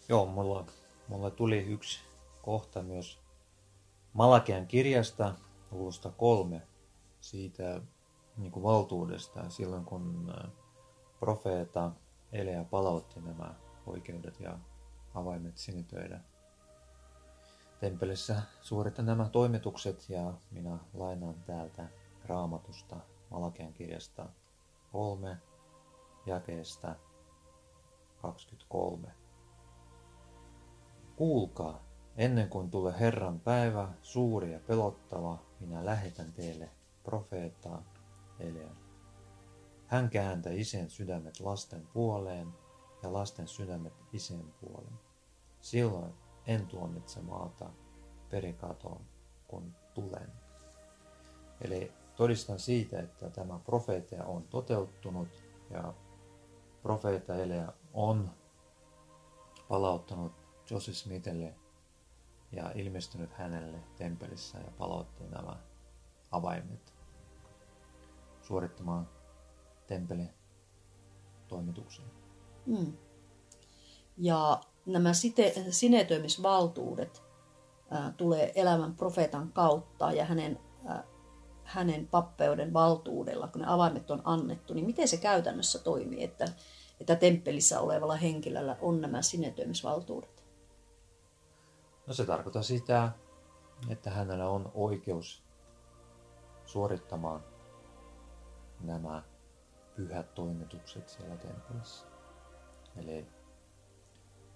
[0.09, 0.65] joo, mulla,
[1.07, 1.99] mulla tuli yksi
[2.41, 3.19] kohta myös
[4.13, 5.35] Malakean kirjasta,
[5.71, 6.61] luvusta kolme,
[7.21, 7.81] siitä
[8.37, 10.51] niin kuin valtuudesta silloin, kun äh,
[11.19, 11.91] profeeta
[12.31, 14.59] Elea palautti nämä oikeudet ja
[15.13, 16.19] avaimet sinitöidä
[17.79, 21.87] temppelissä suorittaa nämä toimitukset ja minä lainaan täältä
[22.25, 22.95] raamatusta
[23.29, 24.29] Malakean kirjasta
[24.91, 25.37] 3
[26.25, 26.95] jakeesta
[28.21, 29.07] 23.
[31.15, 31.83] Kuulkaa,
[32.17, 36.69] ennen kuin tulee Herran päivä, suuri ja pelottava, minä lähetän teille
[37.03, 37.83] profeettaa
[38.39, 38.77] Elean.
[39.87, 42.47] Hän kääntää isän sydämet lasten puoleen
[43.03, 44.99] ja lasten sydämet isän puoleen.
[45.61, 46.13] Silloin
[46.45, 47.69] en tuomitse maata
[48.29, 49.01] perikatoon,
[49.47, 50.31] kun tulen.
[51.61, 55.93] Eli todistan siitä, että tämä profeetia on toteutunut ja
[56.83, 58.29] profeetta Elea on
[59.67, 60.31] palauttanut
[60.69, 61.55] Joseph Smithille
[62.51, 65.57] ja ilmestynyt hänelle temppelissä ja palautti nämä
[66.31, 66.93] avaimet
[68.41, 69.09] suorittamaan
[69.87, 70.29] temppelin
[71.47, 72.18] toimituksen.
[72.69, 72.93] Mm.
[74.17, 77.23] Ja nämä site, sinetöimisvaltuudet
[77.89, 81.03] ää, tulee elämän profeetan kautta ja hänen, ää,
[81.63, 86.45] hänen pappeuden valtuudella, kun ne avaimet on annettu, niin miten se käytännössä toimii, että,
[86.99, 90.43] että temppelissä olevalla henkilöllä on nämä sinetöimisvaltuudet?
[92.07, 93.11] No se tarkoittaa sitä,
[93.89, 95.43] että hänellä on oikeus
[96.65, 97.43] suorittamaan
[98.81, 99.23] nämä
[99.95, 102.08] pyhät toimitukset siellä temppelissä.
[102.97, 103.27] Eli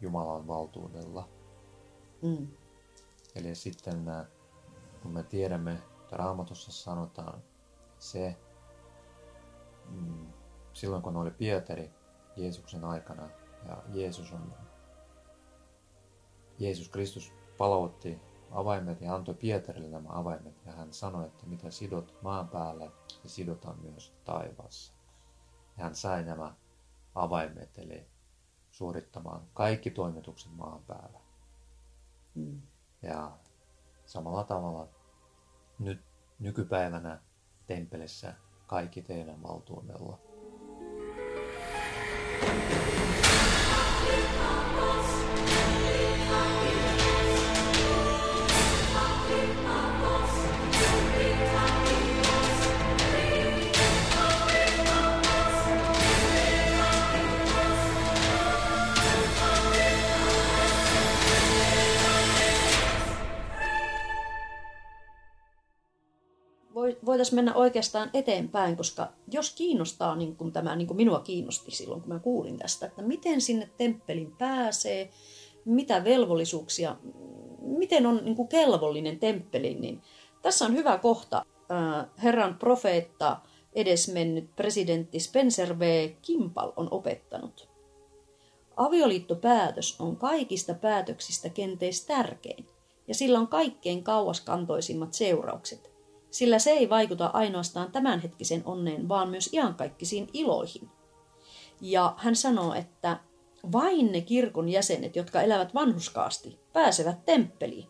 [0.01, 1.29] Jumalan valtuudella.
[2.21, 2.47] Mm.
[3.35, 4.05] Eli sitten
[5.01, 7.43] kun me tiedämme, että Raamatussa sanotaan
[7.99, 8.37] se,
[9.89, 10.27] mm,
[10.73, 11.91] silloin kun oli Pietari
[12.35, 13.29] Jeesuksen aikana
[13.67, 14.53] ja Jeesus on
[16.59, 22.15] Jeesus Kristus palautti avaimet ja antoi Pietarille nämä avaimet ja hän sanoi, että mitä sidot
[22.21, 24.93] maan päällä, se sidotaan myös taivaassa.
[25.77, 26.53] Ja hän sai nämä
[27.15, 28.07] avaimet, eli
[28.73, 31.19] suorittamaan kaikki toimitukset maan päällä.
[32.35, 32.61] Mm.
[33.01, 33.31] Ja
[34.05, 34.87] samalla tavalla
[35.79, 36.01] nyt
[36.39, 37.19] nykypäivänä
[37.67, 38.33] temppelissä
[38.67, 40.19] kaikki teidän valtuudella.
[67.05, 72.01] Voitaisiin mennä oikeastaan eteenpäin, koska jos kiinnostaa, niin kuin tämä niin kuin minua kiinnosti silloin,
[72.01, 75.09] kun mä kuulin tästä, että miten sinne temppelin pääsee,
[75.65, 76.95] mitä velvollisuuksia,
[77.61, 80.01] miten on niin kuin kelvollinen temppeli, niin
[80.41, 81.45] tässä on hyvä kohta.
[82.23, 83.39] Herran profeetta
[83.73, 86.11] edesmennyt presidentti Spencer V.
[86.21, 87.69] Kimpal on opettanut.
[88.77, 92.65] Avioliittopäätös on kaikista päätöksistä kenties tärkein,
[93.07, 95.92] ja sillä on kaikkein kauaskantoisimmat seuraukset
[96.33, 100.89] sillä se ei vaikuta ainoastaan tämänhetkisen onneen, vaan myös iankaikkisiin iloihin.
[101.81, 103.19] Ja hän sanoo, että
[103.71, 107.87] vain ne kirkon jäsenet, jotka elävät vanhuskaasti, pääsevät temppeliin.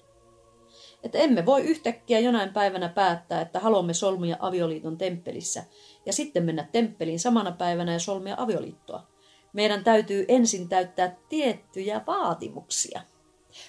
[1.03, 5.63] Että emme voi yhtäkkiä jonain päivänä päättää, että haluamme solmia avioliiton temppelissä
[6.05, 9.07] ja sitten mennä temppeliin samana päivänä ja solmia avioliittoa.
[9.53, 13.01] Meidän täytyy ensin täyttää tiettyjä vaatimuksia.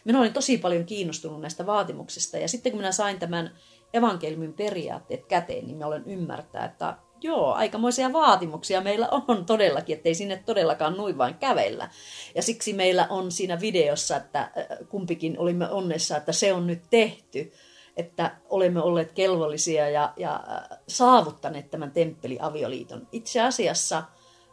[0.04, 3.50] Minä olin tosi paljon kiinnostunut näistä vaatimuksista ja sitten kun minä sain tämän
[3.94, 10.14] evankeliumin periaatteet käteen, niin mä olen ymmärtää, että joo, aikamoisia vaatimuksia meillä on todellakin, ettei
[10.14, 11.90] sinne todellakaan noin vain kävellä.
[12.34, 14.52] Ja siksi meillä on siinä videossa, että äh,
[14.88, 17.52] kumpikin olimme onnessa, että se on nyt tehty,
[17.96, 23.08] että olemme olleet kelvollisia ja, ja äh, saavuttaneet tämän temppeliavioliiton.
[23.12, 24.02] Itse asiassa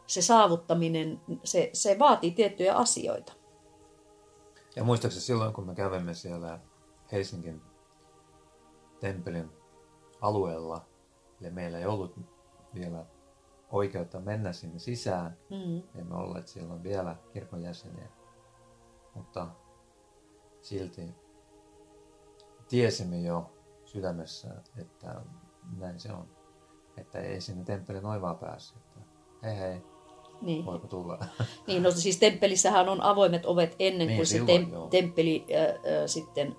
[0.07, 3.33] se saavuttaminen, se, se vaatii tiettyjä asioita.
[4.75, 6.59] Ja muistaakseni silloin, kun me kävemme siellä
[7.11, 7.70] Helsingin
[9.01, 9.49] temppelin
[10.21, 10.85] alueella,
[11.41, 12.15] eli meillä ei ollut
[12.73, 13.05] vielä
[13.71, 15.37] oikeutta mennä sinne sisään.
[15.49, 15.99] Mm.
[15.99, 18.07] Emme olleet silloin vielä kirkon jäseniä.
[19.15, 19.47] Mutta
[20.61, 21.01] silti
[22.67, 23.51] tiesimme jo
[23.85, 25.21] sydämessä, että
[25.77, 26.27] näin se on.
[26.97, 28.75] Että ei sinne temppelin noin vaan pääse.
[28.75, 28.99] Että
[29.43, 29.81] hei hei,
[30.41, 30.65] Niin.
[30.65, 31.19] voiko tulla.
[31.67, 34.87] Niin, no siis temppelissähän on avoimet ovet ennen Niin, kuin se silloin, tem- joo.
[34.87, 36.55] temppeli äh, äh, sitten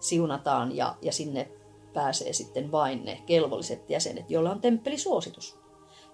[0.00, 1.50] siunataan ja, ja sinne
[1.92, 5.60] pääsee sitten vain ne kelvolliset jäsenet, joilla on temppelisuositus.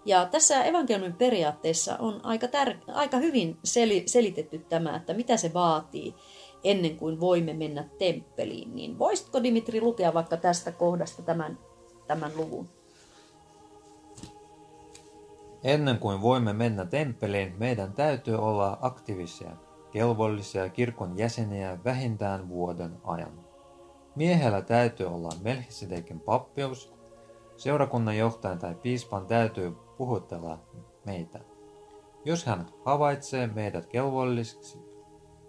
[0.05, 5.55] Ja tässä evankeliumin periaatteessa on aika, tär- aika hyvin seli- selitetty tämä, että mitä se
[5.55, 6.15] vaatii
[6.65, 8.75] ennen kuin voimme mennä temppeliin.
[8.75, 11.59] Niin voisitko Dimitri lukea vaikka tästä kohdasta tämän,
[12.07, 12.69] tämän luvun?
[15.65, 19.51] Ennen kuin voimme mennä temppeliin, meidän täytyy olla aktiivisia,
[19.91, 23.46] kelvollisia kirkon jäseniä vähintään vuoden ajan.
[24.17, 26.95] Miehellä täytyy olla Melchisedekin pappeus,
[27.57, 30.59] seurakunnan johtajan tai piispan täytyy puhutella
[31.07, 31.41] meitä.
[32.25, 34.79] Jos hän havaitsee meidät kelvollisiksi,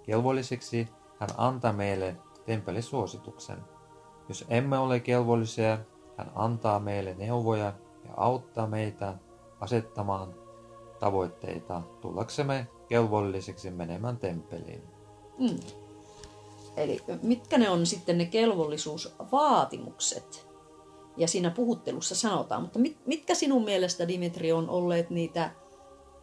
[0.03, 0.87] kelvollisiksi,
[1.19, 3.57] hän antaa meille temppelisuosituksen.
[4.29, 5.79] Jos emme ole kelvollisia,
[6.17, 7.73] hän antaa meille neuvoja
[8.05, 9.13] ja auttaa meitä
[9.59, 10.35] asettamaan
[10.99, 14.83] tavoitteita tullaksemme kelvollisiksi menemään temppeliin.
[15.39, 15.86] Mm.
[16.77, 20.47] Eli mitkä ne on sitten ne kelvollisuusvaatimukset?
[21.17, 25.51] Ja siinä puhuttelussa sanotaan, mutta mit, mitkä sinun mielestä, Dimitri, on olleet niitä,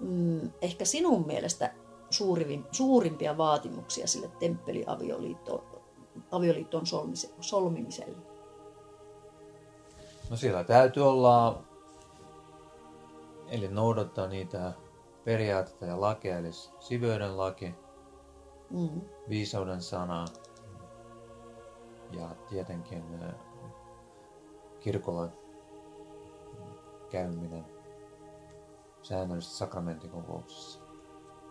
[0.01, 1.75] mm, ehkä sinun mielestä
[2.11, 8.17] suurivin, suurimpia vaatimuksia sille temppeliavioliittoon solmise, solmimiselle?
[10.31, 11.62] No siellä täytyy olla,
[13.49, 14.73] eli noudattaa niitä
[15.25, 17.75] periaatteita ja lakeja, eli siveyden laki,
[18.71, 19.01] Mm.
[19.29, 20.25] viisauden sana
[22.12, 23.05] ja tietenkin
[24.81, 25.29] kirkolla
[27.11, 27.64] käyminen
[29.03, 30.81] säännöllisesti sakramentikokouksessa.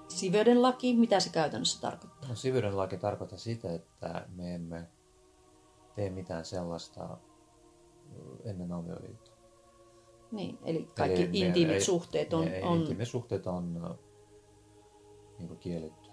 [0.07, 2.29] Siveyden laki, mitä se käytännössä tarkoittaa?
[2.29, 4.87] No, siveyden laki tarkoittaa sitä, että me emme
[5.95, 7.17] tee mitään sellaista
[8.43, 9.33] ennen avioliittoa.
[10.31, 13.97] Niin, eli kaikki Eli me- intiimit ei- suhteet on, ne on Intiimit suhteet on
[15.39, 16.09] niin kielletty.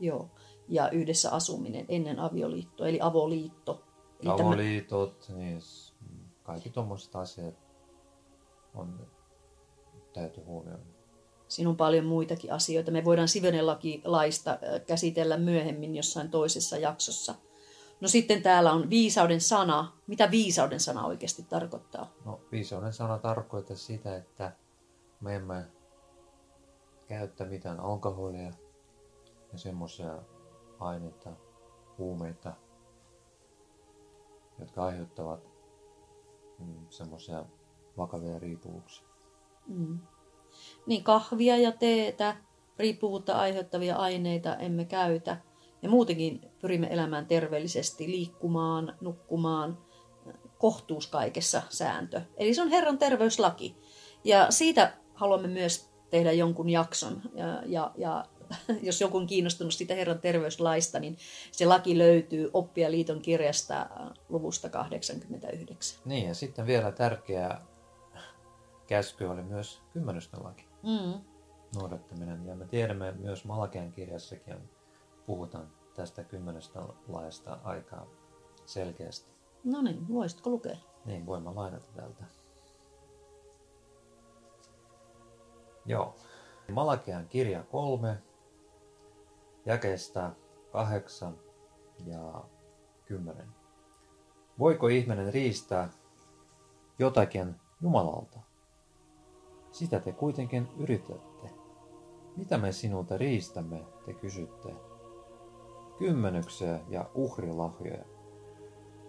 [0.00, 0.30] joo,
[0.68, 3.82] ja yhdessä asuminen ennen avioliittoa, eli avoliitto.
[4.20, 5.94] Eli tämä- Avoliitot, niin s-
[6.42, 7.54] kaikki tuommoiset asiat
[8.74, 9.06] on
[10.12, 10.82] täytyy huomioida.
[11.48, 12.90] Siinä on paljon muitakin asioita.
[12.90, 17.34] Me voidaan Sivenelaki-laista äh, käsitellä myöhemmin jossain toisessa jaksossa.
[18.00, 19.92] No sitten täällä on viisauden sana.
[20.06, 22.12] Mitä viisauden sana oikeasti tarkoittaa?
[22.24, 24.52] No, viisauden sana tarkoittaa sitä, että
[25.20, 25.64] me emme
[27.08, 28.50] käyttä mitään alkoholia
[29.52, 30.18] ja semmoisia
[30.80, 31.30] aineita,
[31.98, 32.52] huumeita,
[34.58, 35.40] jotka aiheuttavat
[36.58, 37.44] mm, semmoisia
[37.96, 39.06] vakavia riippuvuuksia.
[39.66, 39.98] Mm.
[40.86, 42.36] Niin kahvia ja teetä,
[42.78, 45.36] riippuvuutta aiheuttavia aineita emme käytä.
[45.82, 49.78] Ja muutenkin pyrimme elämään terveellisesti, liikkumaan, nukkumaan,
[50.58, 52.20] kohtuus kaikessa sääntö.
[52.36, 53.76] Eli se on Herran terveyslaki.
[54.24, 57.22] Ja siitä haluamme myös tehdä jonkun jakson.
[57.34, 58.24] Ja, ja, ja
[58.82, 61.16] jos joku on kiinnostunut siitä Herran terveyslaista, niin
[61.52, 65.98] se laki löytyy Oppia-liiton kirjasta äh, luvusta 89.
[66.04, 67.60] Niin, ja sitten vielä tärkeä
[68.86, 71.20] käsky oli myös kymmenysten laki Mm.
[71.76, 72.46] noudattaminen.
[72.46, 74.70] Ja me tiedämme myös Malakean kirjassakin
[75.26, 78.06] puhutaan tästä kymmenestä laista aika
[78.66, 79.30] selkeästi.
[79.64, 80.76] No niin, voisitko lukea?
[81.04, 82.24] Niin, voimme lainata täältä.
[85.86, 86.14] Joo.
[86.72, 88.18] Malakean kirja kolme,
[89.66, 90.30] jakeesta
[90.72, 91.38] kahdeksan
[92.06, 92.44] ja
[93.06, 93.48] kymmenen.
[94.58, 95.88] Voiko ihminen riistää
[96.98, 98.38] jotakin Jumalalta?
[99.70, 101.50] Sitä te kuitenkin yritätte.
[102.36, 104.74] Mitä me sinulta riistämme, te kysytte?
[105.98, 108.04] Kymmenyksiä ja uhrilahjoja.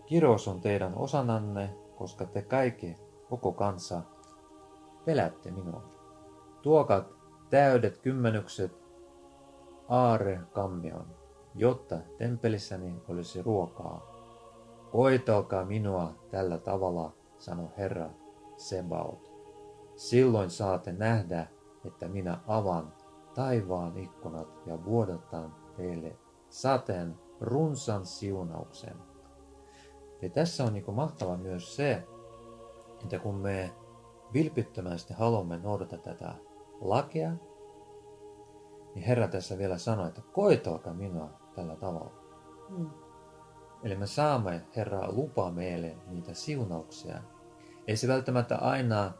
[0.05, 2.95] Kirous on teidän osananne, koska te kaikki,
[3.29, 4.01] koko kansa,
[5.05, 5.83] pelätte minua.
[6.61, 7.05] Tuokaa
[7.49, 8.84] täydet kymmenykset
[9.89, 11.07] aare kammioon,
[11.55, 14.15] jotta temppelissäni olisi ruokaa.
[14.91, 18.09] Koitelkaa minua tällä tavalla, sanoi Herra
[18.57, 19.31] Sebaot.
[19.95, 21.47] Silloin saatte nähdä,
[21.85, 22.93] että minä avaan
[23.33, 26.15] taivaan ikkunat ja vuodatan teille
[26.49, 28.95] sateen runsan siunauksen.
[30.21, 32.03] Ja tässä on niin mahtava myös se,
[33.03, 33.71] että kun me
[34.33, 36.33] vilpittömästi haluamme noudata tätä
[36.81, 37.31] lakia,
[38.95, 42.11] niin Herra tässä vielä sanoi, että koitelkaa minua tällä tavalla.
[42.69, 42.89] Mm.
[43.83, 47.21] Eli me saamme Herra lupaa meille niitä siunauksia.
[47.87, 49.11] Ei se välttämättä aina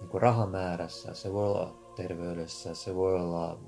[0.00, 3.60] niin rahamäärässä, se voi olla terveydessä, se voi olla,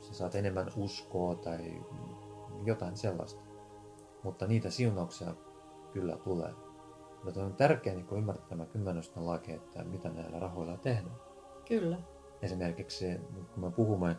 [0.00, 1.84] sä saat enemmän uskoa tai
[2.64, 3.42] jotain sellaista.
[4.22, 5.34] Mutta niitä siunauksia
[5.92, 6.52] kyllä tulee.
[7.24, 11.16] Mutta on tärkeää niin ymmärtää tämä kymmenysten laki, että mitä näillä rahoilla tehdään.
[11.68, 11.98] Kyllä.
[12.42, 13.20] esimerkiksi
[13.54, 14.16] kun me puhumme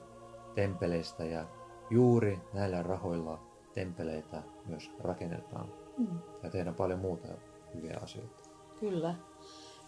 [0.55, 1.45] temppeleistä ja
[1.89, 3.39] juuri näillä rahoilla
[3.73, 6.19] temppeleitä myös rakennetaan Mm.
[6.43, 7.27] ja tehdään paljon muuta
[7.73, 8.43] hyviä asioita.
[8.79, 9.15] Kyllä.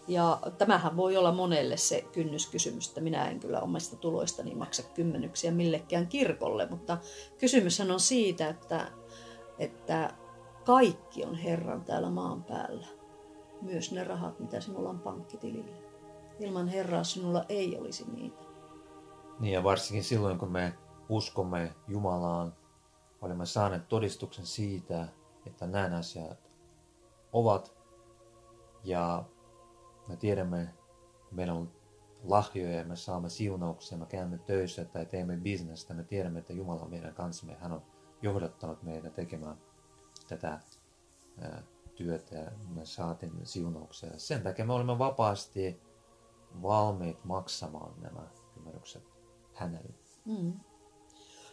[0.08, 5.50] Ja tämähän voi olla monelle se kynnyskysymys, että minä en kyllä omista tuloistani maksa kymmenyksiä
[5.50, 6.98] millekään kirkolle, mutta
[7.38, 8.86] kysymyshän on siitä, että,
[9.58, 10.14] että
[10.64, 12.86] kaikki on Herran täällä maan päällä.
[13.62, 15.76] Myös ne rahat, mitä sinulla on pankkitilillä.
[16.40, 18.47] Ilman Herraa sinulla ei olisi niitä.
[19.40, 20.74] Niin ja varsinkin silloin, kun me
[21.08, 22.54] uskomme Jumalaan,
[23.20, 25.08] olemme saaneet todistuksen siitä,
[25.46, 26.50] että näin asiat
[27.32, 27.78] ovat.
[28.84, 29.24] Ja
[30.08, 30.74] me tiedämme,
[31.30, 31.72] meillä on
[32.24, 35.94] lahjoja ja me saamme siunauksia, me käymme töissä tai teemme bisnestä.
[35.94, 37.56] Me tiedämme, että Jumala on meidän kanssamme.
[37.60, 37.82] Hän on
[38.22, 39.56] johdattanut meitä tekemään
[40.28, 40.60] tätä
[41.94, 44.10] työtä ja me saatiin siunauksia.
[44.16, 45.80] Sen takia me olemme vapaasti
[46.62, 49.17] valmiit maksamaan nämä kymmenykset
[49.58, 49.94] hänelle.
[50.24, 50.52] Mm.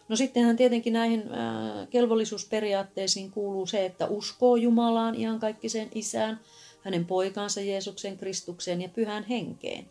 [0.09, 6.39] No sittenhän tietenkin näihin äh, kelvollisuusperiaatteisiin kuuluu se, että uskoo Jumalaan iankaikkiseen isään,
[6.81, 9.89] hänen poikansa Jeesuksen Kristukseen ja pyhään henkeen.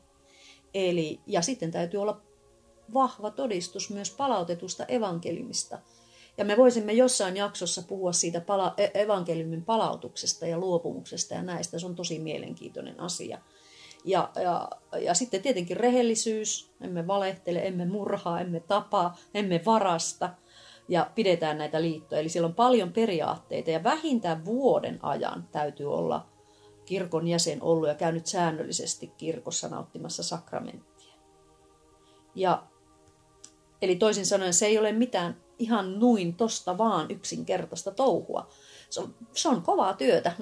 [0.75, 2.21] Eli, ja sitten täytyy olla
[2.95, 5.79] vahva todistus myös palautetusta evankeliumista.
[6.39, 11.79] Ja me voisimme jossain jaksossa puhua siitä pala- e- evankeliumin palautuksesta ja luopumuksesta ja näistä.
[11.79, 13.39] Se on tosi mielenkiintoinen asia.
[14.05, 14.68] Ja, ja,
[15.00, 20.30] ja sitten tietenkin rehellisyys, emme valehtele, emme murhaa, emme tapaa, emme varasta
[20.88, 22.20] ja pidetään näitä liittoja.
[22.20, 26.26] Eli siellä on paljon periaatteita ja vähintään vuoden ajan täytyy olla
[26.84, 31.14] kirkon jäsen ollut ja käynyt säännöllisesti kirkossa nauttimassa sakramenttia.
[32.34, 32.62] Ja,
[33.82, 38.48] eli toisin sanoen se ei ole mitään ihan nuin tosta vaan yksinkertaista touhua.
[38.90, 40.32] Se on, se on kovaa työtä.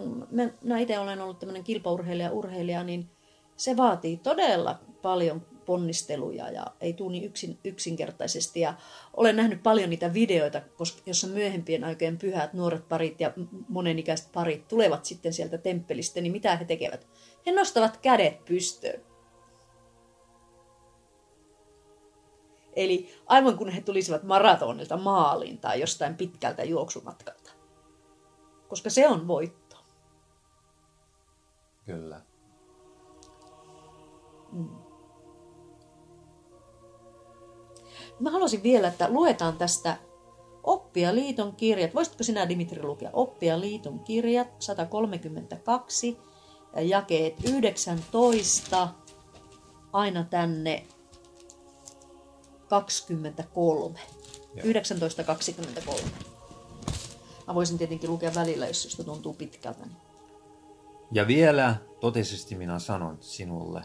[0.61, 3.11] Minä itse olen ollut tämmöinen kilpaurheilija, urheilija, niin
[3.57, 8.61] se vaatii todella paljon ponnisteluja ja ei tule niin yksin, yksinkertaisesti.
[8.61, 8.75] Ja
[9.17, 13.33] olen nähnyt paljon niitä videoita, koska, jossa myöhempien aikojen pyhät nuoret parit ja
[13.69, 17.07] monenikäiset parit tulevat sitten sieltä temppelistä, niin mitä he tekevät?
[17.47, 19.01] He nostavat kädet pystyyn.
[22.77, 27.51] Eli aivan kun he tulisivat maratonilta maaliin tai jostain pitkältä juoksumatkalta.
[28.69, 29.77] Koska se on voitto.
[31.87, 32.21] Kyllä.
[34.53, 34.69] Mm.
[38.21, 39.97] Mä haluaisin vielä, että luetaan tästä
[40.63, 41.95] Oppia liiton kirjat.
[41.95, 46.19] Voisitko sinä Dimitri lukea Oppia liiton kirjat 132
[46.77, 48.89] ja jakeet 19
[49.93, 50.87] aina tänne
[52.69, 53.99] 23.
[54.55, 54.63] Joo.
[54.63, 56.03] 1923.
[57.47, 59.87] Mä voisin tietenkin lukea välillä, jos se tuntuu pitkältä.
[61.13, 63.83] Ja vielä totisesti minä sanon sinulle,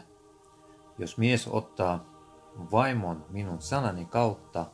[0.98, 2.04] jos mies ottaa
[2.72, 4.66] vaimon minun sanani kautta,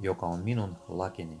[0.00, 1.40] joka on minun lakini,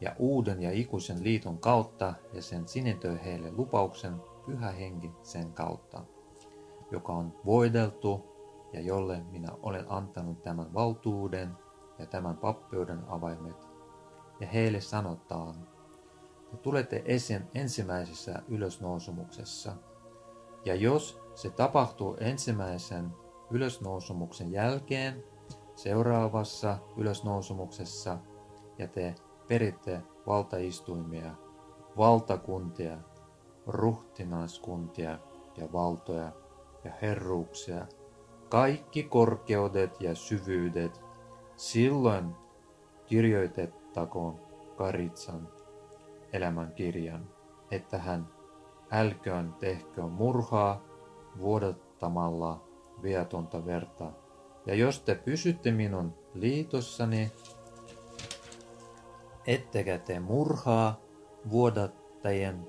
[0.00, 6.04] ja uuden ja ikuisen liiton kautta, ja sen sinetöi heille lupauksen pyhä henki sen kautta,
[6.90, 8.38] joka on voideltu
[8.72, 11.52] ja jolle minä olen antanut tämän valtuuden
[11.98, 13.68] ja tämän pappeuden avaimet.
[14.40, 15.54] Ja heille sanotaan,
[16.50, 19.76] te tulette esiin ensimmäisessä ylösnousumuksessa.
[20.64, 23.10] Ja jos se tapahtuu ensimmäisen
[23.50, 25.24] ylösnousumuksen jälkeen,
[25.74, 28.18] seuraavassa ylösnousumuksessa,
[28.78, 29.14] ja te
[29.48, 31.34] peritte valtaistuimia,
[31.96, 32.98] valtakuntia,
[33.66, 35.18] ruhtinaiskuntia
[35.56, 36.32] ja valtoja
[36.84, 37.86] ja herruuksia,
[38.48, 41.00] kaikki korkeudet ja syvyydet,
[41.56, 42.34] silloin
[43.06, 44.40] kirjoitettakoon
[44.76, 45.48] Karitsan
[46.32, 47.30] elämän kirjan,
[47.70, 48.28] että hän
[48.90, 50.87] älköön tehköön murhaa
[51.38, 52.64] vuodattamalla
[53.02, 54.12] viatonta verta.
[54.66, 57.32] Ja jos te pysytte minun liitossani,
[59.46, 61.00] ettekä te murhaa
[61.50, 62.66] vuodattajien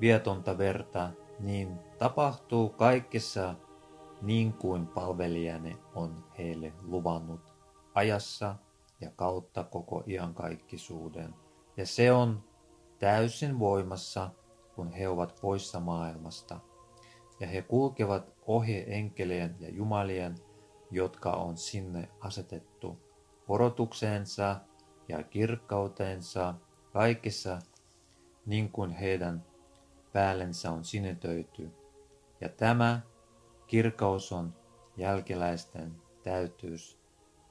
[0.00, 1.10] viatonta verta,
[1.40, 3.54] niin tapahtuu kaikessa
[4.22, 7.54] niin kuin palvelijani on heille luvannut
[7.94, 8.56] ajassa
[9.00, 11.34] ja kautta koko iankaikkisuuden.
[11.76, 12.44] Ja se on
[12.98, 14.30] täysin voimassa,
[14.74, 16.60] kun he ovat poissa maailmasta.
[17.40, 20.34] Ja he kulkevat ohi enkelien ja jumalien,
[20.90, 22.98] jotka on sinne asetettu
[23.48, 24.60] odotukseensa
[25.08, 26.54] ja kirkkautensa
[26.92, 27.58] kaikissa,
[28.46, 29.44] niin kuin heidän
[30.12, 31.70] päällensä on sinetöity.
[32.40, 33.00] Ja tämä
[33.66, 34.54] kirkkaus on
[34.96, 36.98] jälkeläisten täytyys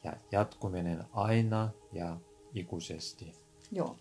[0.04, 2.18] ja jatkuminen aina ja
[2.54, 3.34] ikuisesti.
[3.72, 3.98] Joo.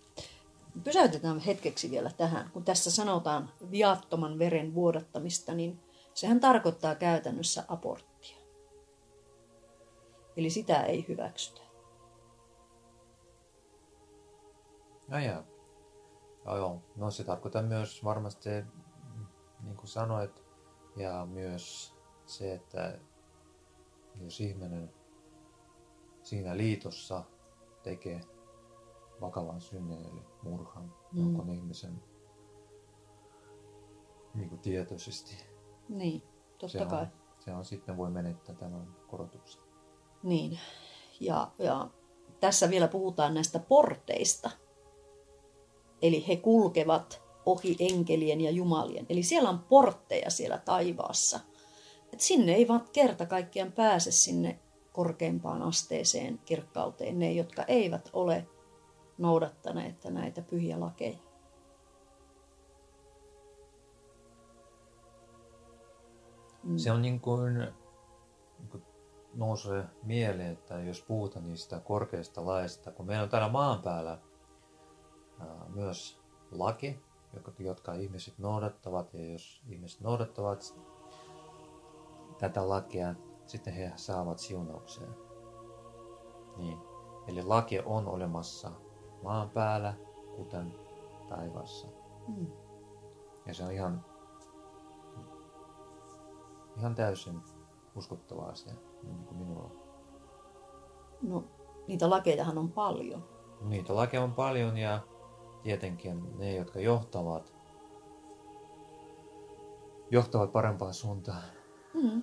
[0.84, 2.50] Pysäytetään hetkeksi vielä tähän.
[2.50, 5.80] Kun tässä sanotaan viattoman veren vuodattamista, niin
[6.14, 8.36] sehän tarkoittaa käytännössä aborttia.
[10.36, 11.60] Eli sitä ei hyväksytä.
[15.08, 15.42] No joo.
[16.44, 16.82] Joo, joo.
[16.96, 18.50] No se tarkoittaa myös varmasti,
[19.62, 20.42] niin kuin sanoit,
[20.96, 21.94] ja myös
[22.26, 22.98] se, että
[24.20, 24.94] jos ihminen
[26.22, 27.24] siinä liitossa
[27.82, 28.20] tekee
[29.20, 31.20] vakavan synnen eli murhan mm.
[31.20, 32.02] jonkun ihmisen
[34.34, 35.36] niin kuin tietoisesti.
[35.88, 36.22] Niin,
[36.58, 37.02] totta se kai.
[37.02, 39.62] On, se on sitten voi menettää tämän korotuksen.
[40.22, 40.58] Niin,
[41.20, 41.90] ja, ja
[42.40, 44.50] tässä vielä puhutaan näistä porteista.
[46.02, 49.06] Eli he kulkevat ohi enkelien ja jumalien.
[49.08, 51.40] Eli siellä on portteja siellä taivaassa.
[52.12, 54.58] Et sinne ei vaan kerta kaikkiaan pääse sinne
[54.92, 58.46] korkeimpaan asteeseen kirkkauteen ne, jotka eivät ole
[59.18, 61.18] noudattaneet näitä pyhiä lakeja.
[66.62, 66.76] Mm.
[66.76, 67.58] Se on niin kuin,
[68.58, 68.82] niin kuin
[69.34, 74.18] nousee mieleen, että jos puhutaan niistä korkeista laista, kun meillä on täällä maan päällä
[75.40, 77.00] ää, myös laki,
[77.58, 80.78] jotka ihmiset noudattavat, ja jos ihmiset noudattavat
[82.38, 83.14] tätä lakia,
[83.46, 85.08] sitten he saavat siunauksen.
[86.56, 86.78] Niin.
[87.28, 88.72] Eli laki on olemassa
[89.22, 89.94] maan päällä,
[90.36, 90.74] kuten
[91.28, 91.88] taivaassa.
[92.28, 92.46] Mm.
[93.46, 94.04] Ja se on ihan,
[96.78, 97.42] ihan täysin
[97.96, 99.70] uskottava asia, niin kuin minulla.
[101.22, 101.44] No,
[101.86, 103.24] niitä lakejahan on paljon.
[103.60, 105.00] Niitä lakeja on paljon ja
[105.62, 107.54] tietenkin ne, jotka johtavat,
[110.10, 111.42] johtavat parempaan suuntaan.
[111.94, 112.22] Mm.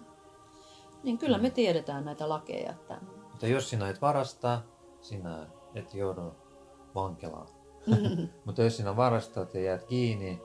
[1.03, 2.71] Niin kyllä me tiedetään näitä lakeja.
[2.71, 2.97] Että...
[3.31, 4.61] Mutta jos sinä et varasta,
[5.01, 6.35] sinä et joudu
[6.95, 7.47] vankilaan.
[8.45, 10.41] Mutta jos sinä varastat ja jäät kiinni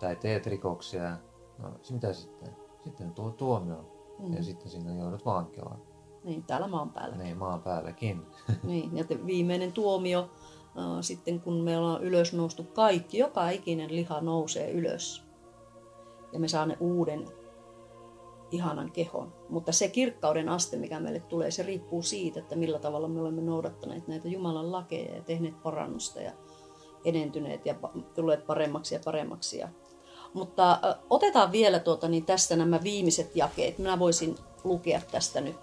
[0.00, 1.16] tai teet rikoksia,
[1.58, 2.56] no mitä sitten?
[2.84, 3.84] Sitten tuo tuomio
[4.18, 4.34] mm.
[4.34, 5.82] ja sitten sinä joudut vankilaan.
[6.24, 7.16] Niin, täällä maan päällä.
[7.16, 8.26] Niin, maan päälläkin.
[8.62, 10.30] niin, ja viimeinen tuomio,
[10.78, 15.28] äh, sitten kun me ollaan ylös noustu kaikki, joka ikinen liha nousee ylös.
[16.32, 17.24] Ja me saamme uuden
[18.50, 19.32] ihanan kehon.
[19.48, 23.42] Mutta se kirkkauden aste, mikä meille tulee, se riippuu siitä, että millä tavalla me olemme
[23.42, 26.32] noudattaneet näitä Jumalan lakeja ja tehneet parannusta ja
[27.04, 27.74] edentyneet ja
[28.14, 29.60] tulleet paremmaksi ja paremmaksi.
[30.34, 30.78] Mutta
[31.10, 33.78] otetaan vielä tuota, niin tästä nämä viimeiset jakeet.
[33.78, 34.34] Minä voisin
[34.64, 35.56] lukea tästä nyt.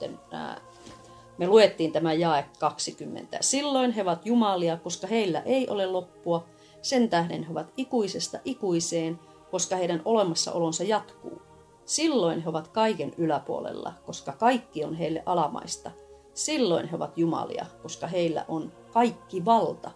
[1.38, 3.38] Me luettiin tämä jae 20.
[3.42, 6.46] Silloin he ovat jumalia, koska heillä ei ole loppua.
[6.82, 9.20] Sen tähden he ovat ikuisesta ikuiseen,
[9.52, 11.42] koska heidän olemassaolonsa jatkuu.
[11.86, 15.92] Silloin he ovat kaiken yläpuolella, koska kaikki on heille alamaista.
[16.34, 19.92] Silloin he ovat jumalia, koska heillä on kaikki valta,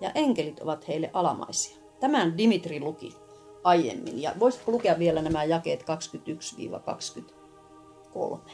[0.00, 1.76] ja enkelit ovat heille alamaisia.
[2.00, 3.16] Tämän Dimitri luki
[3.64, 5.84] aiemmin, ja voisitko lukea vielä nämä jakeet
[8.46, 8.50] 21-23?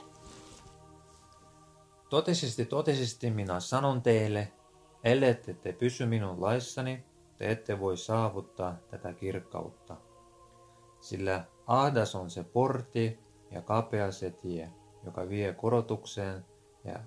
[2.09, 4.53] Totisesti, totisesti minä sanon teille,
[5.05, 7.05] ellette te pysy minun laissani,
[7.37, 9.97] te ette voi saavuttaa tätä kirkkautta.
[11.01, 13.19] Sillä Ahdas on se portti
[13.51, 14.73] ja kapea se tie,
[15.05, 16.45] joka vie korotukseen
[16.85, 16.99] ja,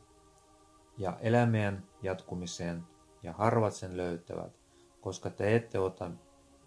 [0.97, 2.83] ja elämien jatkumiseen,
[3.23, 4.51] ja harvat sen löytävät,
[5.01, 6.11] koska te ette ota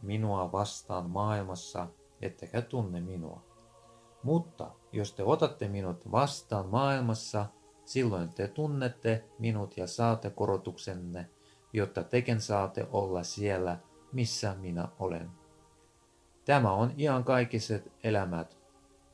[0.02, 1.86] minua vastaan maailmassa,
[2.22, 3.42] ettekä tunne minua.
[4.22, 7.46] Mutta jos te otatte minut vastaan maailmassa,
[7.84, 11.30] silloin te tunnette minut ja saatte korotuksenne,
[11.72, 13.78] jotta teken saatte olla siellä,
[14.12, 15.39] missä minä olen.
[16.50, 16.94] Tämä on
[17.24, 18.58] kaikiset elämät,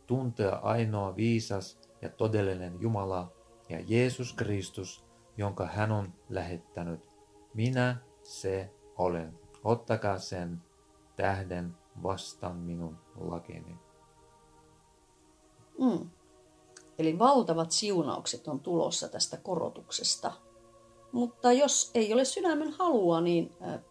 [0.06, 3.32] tuntea ainoa viisas ja todellinen Jumala
[3.68, 5.04] ja Jeesus Kristus,
[5.36, 7.08] jonka hän on lähettänyt.
[7.54, 9.38] Minä se olen.
[9.64, 10.62] Ottakaa sen
[11.16, 13.78] tähden vastaan minun lakini.
[15.78, 16.10] Mm.
[16.98, 20.32] Eli valtavat siunaukset on tulossa tästä korotuksesta.
[21.12, 23.50] Mutta jos ei ole sydämen halua, niin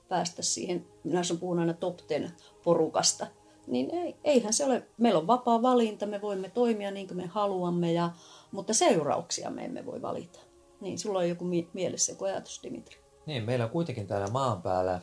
[0.10, 3.28] päästä siihen, minä puhun aina top 10 porukasta,
[3.68, 7.26] niin ei, eihän se ole, meillä on vapaa valinta, me voimme toimia niin kuin me
[7.26, 8.10] haluamme, ja,
[8.52, 10.40] mutta seurauksia me emme voi valita.
[10.82, 12.98] Niin, sulla on joku mielessä joku ajatus, Dimitri.
[13.26, 15.02] Niin, meillä on kuitenkin täällä maan päällä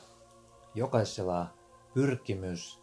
[0.74, 1.46] jokaisella
[1.94, 2.82] pyrkimys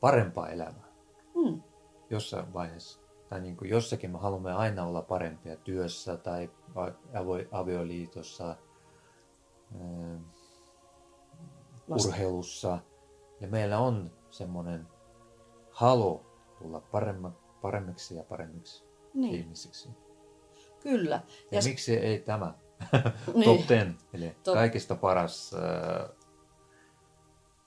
[0.00, 0.92] parempaa elämää.
[1.34, 1.62] Hmm.
[2.10, 3.00] Jossain vaiheessa.
[3.28, 6.50] Tai niin kuin jossakin me haluamme aina olla parempia työssä tai
[7.50, 8.56] avioliitossa,
[11.88, 12.78] urheilussa.
[13.40, 14.88] Ja meillä on semmoinen
[15.70, 16.26] halu
[16.58, 17.32] tulla paremma,
[17.62, 18.84] paremmiksi ja paremmiksi
[19.14, 19.34] niin.
[19.34, 19.88] ihmisiksi.
[20.80, 21.20] Kyllä.
[21.50, 22.54] Ja, ja miksi ei tämä?
[23.34, 23.44] niin.
[23.44, 24.54] Top 10, eli Top.
[24.54, 26.10] kaikista paras, äh,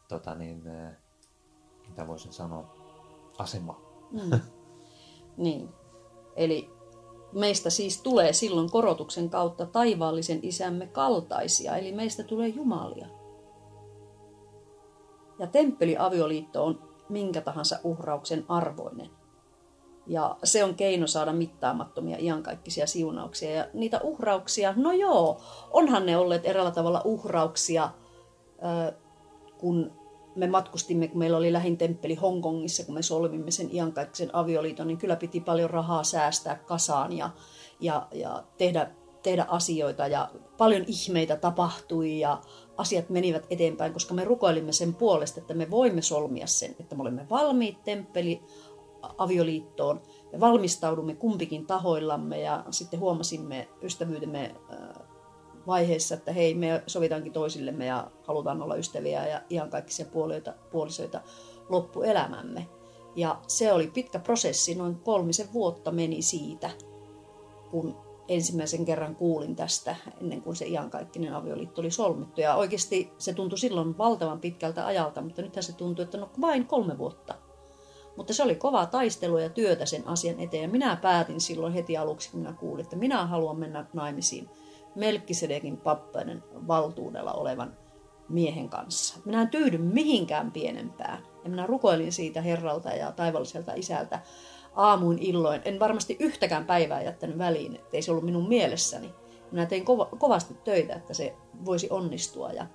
[0.08, 0.92] tota niin, äh,
[1.90, 2.76] mitä voisin sanoa,
[3.38, 3.82] asema.
[4.12, 4.40] Mm.
[5.38, 5.70] niin,
[6.36, 6.70] eli
[7.32, 13.08] meistä siis tulee silloin korotuksen kautta taivaallisen isämme kaltaisia, eli meistä tulee jumalia.
[15.40, 19.10] Ja temppeliavioliitto on minkä tahansa uhrauksen arvoinen.
[20.08, 23.52] Ja se on keino saada mittaamattomia iankaikkisia siunauksia.
[23.52, 27.90] Ja niitä uhrauksia, no joo, onhan ne olleet eräällä tavalla uhrauksia,
[29.58, 29.92] kun
[30.36, 34.98] me matkustimme, kun meillä oli lähin temppeli Hongkongissa, kun me solmimme sen iankaikkisen avioliiton, niin
[34.98, 37.30] kyllä piti paljon rahaa säästää kasaan ja,
[37.80, 38.92] ja, ja tehdä,
[39.24, 40.08] tehdä asioita.
[40.08, 42.42] Ja paljon ihmeitä tapahtui ja
[42.80, 47.02] asiat menivät eteenpäin, koska me rukoilimme sen puolesta, että me voimme solmia sen, että me
[47.02, 48.42] olemme valmiit temppeli
[49.18, 50.02] avioliittoon.
[50.32, 54.56] Me valmistaudumme kumpikin tahoillamme ja sitten huomasimme ystävyytemme
[55.68, 61.22] vaiheessa, että hei, me sovitaankin toisillemme ja halutaan olla ystäviä ja ihan kaikkia puolioita, puolisoita
[61.70, 62.68] loppuelämämme.
[63.16, 66.70] Ja se oli pitkä prosessi, noin kolmisen vuotta meni siitä,
[67.72, 72.42] kun ensimmäisen kerran kuulin tästä, ennen kuin se iankaikkinen avioliitto oli solmittu.
[72.42, 76.66] Ja oikeasti se tuntui silloin valtavan pitkältä ajalta, mutta nythän se tuntui, että no vain
[76.66, 77.36] kolme vuotta.
[78.18, 80.64] Mutta se oli kova taistelu ja työtä sen asian eteen.
[80.64, 84.50] Ja minä päätin silloin heti aluksi, kun minä kuulin, että minä haluan mennä naimisiin
[84.96, 87.78] Melkkisedekin pappainen valtuudella olevan
[88.30, 89.20] miehen kanssa.
[89.26, 91.24] Minä en tyydy mihinkään pienempään.
[91.44, 94.20] Ja minä rukoilin siitä Herralta ja taivalliselta isältä
[94.74, 95.62] aamuin illoin.
[95.66, 99.14] En varmasti yhtäkään päivää jättänyt väliin, ettei se ollut minun mielessäni.
[99.52, 102.52] Minä tein kova, kovasti töitä, että se voisi onnistua.
[102.52, 102.68] Ja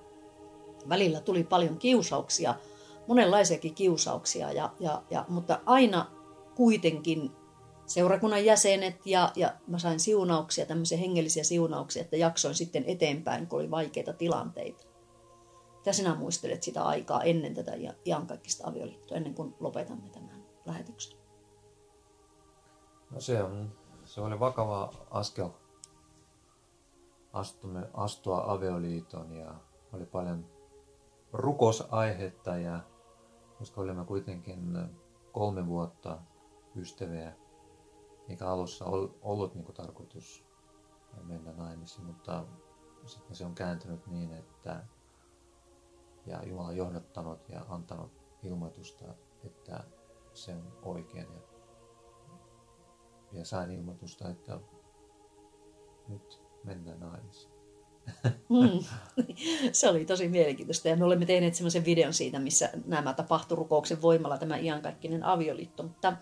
[0.89, 2.55] välillä tuli paljon kiusauksia,
[3.07, 6.05] monenlaisiakin kiusauksia, ja, ja, ja, mutta aina
[6.55, 7.31] kuitenkin
[7.85, 13.59] seurakunnan jäsenet ja, ja mä sain siunauksia, tämmöisiä hengellisiä siunauksia, että jaksoin sitten eteenpäin, kun
[13.59, 14.85] oli vaikeita tilanteita.
[15.77, 17.71] Mitä sinä muistelet sitä aikaa ennen tätä
[18.05, 21.24] iankaikkista avioliittoa, ennen kuin lopetamme tämän lähetyksen?
[23.11, 23.71] No se, on,
[24.05, 25.49] se oli vakava askel
[27.33, 29.55] astumme, astua avioliiton ja
[29.93, 30.45] oli paljon
[31.33, 32.79] rukosaihetta ja
[33.57, 34.77] koska olimme kuitenkin
[35.31, 36.19] kolme vuotta
[36.75, 37.33] ystäviä
[38.29, 38.85] eikä alussa
[39.21, 40.45] ollut niin kuin tarkoitus
[41.23, 42.45] mennä naimisiin, mutta
[43.05, 44.85] sitten se on kääntynyt niin, että
[46.25, 48.11] ja Jumala johdattanut ja antanut
[48.43, 49.05] ilmoitusta,
[49.43, 49.83] että
[50.33, 51.27] se on oikein.
[51.33, 51.54] Ja,
[53.35, 54.59] ja sain ilmoitusta, että
[56.07, 57.55] nyt mennään naimisiin.
[58.49, 58.83] Mm.
[59.71, 64.01] Se oli tosi mielenkiintoista ja me olemme tehneet semmoisen videon siitä, missä nämä tapahtui rukouksen
[64.01, 65.83] voimalla tämä iankaikkinen avioliitto.
[65.83, 66.13] Mutta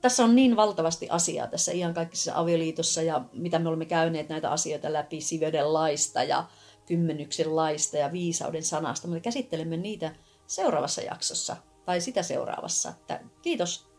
[0.00, 4.92] tässä on niin valtavasti asiaa tässä iankaikkisessa avioliitossa ja mitä me olemme käyneet näitä asioita
[4.92, 6.44] läpi siveyden laista ja
[6.86, 9.08] kymmenyksen laista ja viisauden sanasta.
[9.08, 10.14] Me käsittelemme niitä
[10.46, 12.88] seuraavassa jaksossa tai sitä seuraavassa.
[12.88, 13.89] Että kiitos,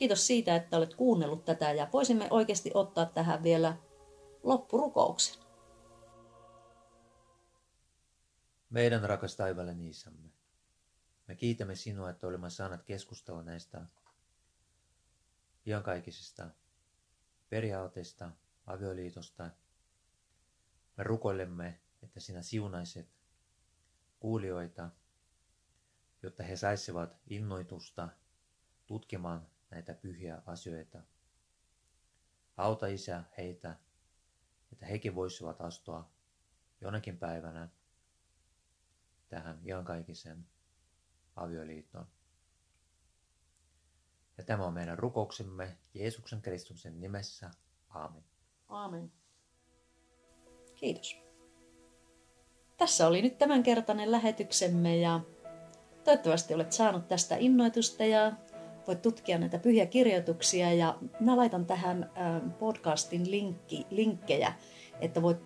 [0.00, 3.76] kiitos siitä, että olet kuunnellut tätä ja voisimme oikeasti ottaa tähän vielä
[4.42, 5.42] loppurukouksen.
[8.70, 10.30] Meidän rakas taivaallinen Isämme,
[11.28, 13.86] me kiitämme sinua, että olemme saaneet keskustella näistä
[15.66, 16.50] iankaikkisista
[17.48, 18.30] periaatteista,
[18.66, 19.50] avioliitosta.
[20.96, 23.08] Me rukoilemme, että sinä siunaiset
[24.20, 24.90] kuulijoita,
[26.22, 28.08] jotta he saisivat innoitusta
[28.86, 31.02] tutkimaan näitä pyhiä asioita.
[32.56, 33.76] Auta Isä heitä,
[34.72, 36.10] että hekin voisivat astua
[36.80, 37.68] jonakin päivänä
[39.28, 40.46] tähän iankaikkisen
[41.36, 42.06] avioliittoon.
[44.38, 47.50] Ja tämä on meidän rukouksemme Jeesuksen Kristuksen nimessä.
[47.88, 48.24] Aamen.
[48.68, 49.12] Aamen.
[50.74, 51.16] Kiitos.
[52.76, 55.20] Tässä oli nyt tämänkertainen lähetyksemme ja
[56.04, 58.32] toivottavasti olet saanut tästä innoitusta ja
[58.86, 62.10] voit tutkia näitä pyhiä kirjoituksia ja minä laitan tähän
[62.58, 64.52] podcastin linkki, linkkejä,
[65.00, 65.38] että voit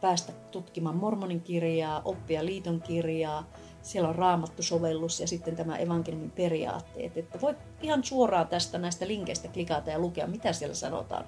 [0.00, 3.50] päästä tutkimaan mormonin kirjaa, oppia liiton kirjaa.
[3.82, 7.16] Siellä on raamattu-sovellus ja sitten tämä evankeliumin periaatteet.
[7.16, 11.24] Että voit ihan suoraan tästä näistä linkeistä klikata ja lukea, mitä siellä sanotaan.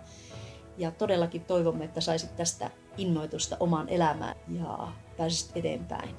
[0.79, 6.11] Ja todellakin toivomme, että saisit tästä innoitusta omaan elämään ja pääsisit eteenpäin.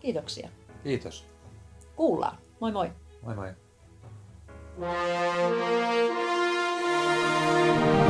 [0.00, 0.48] Kiitoksia.
[0.82, 1.29] Kiitos
[2.00, 2.36] kuullaan.
[2.60, 2.88] Moi moi!
[3.22, 3.54] Moi moi!
[7.50, 8.09] Thank you.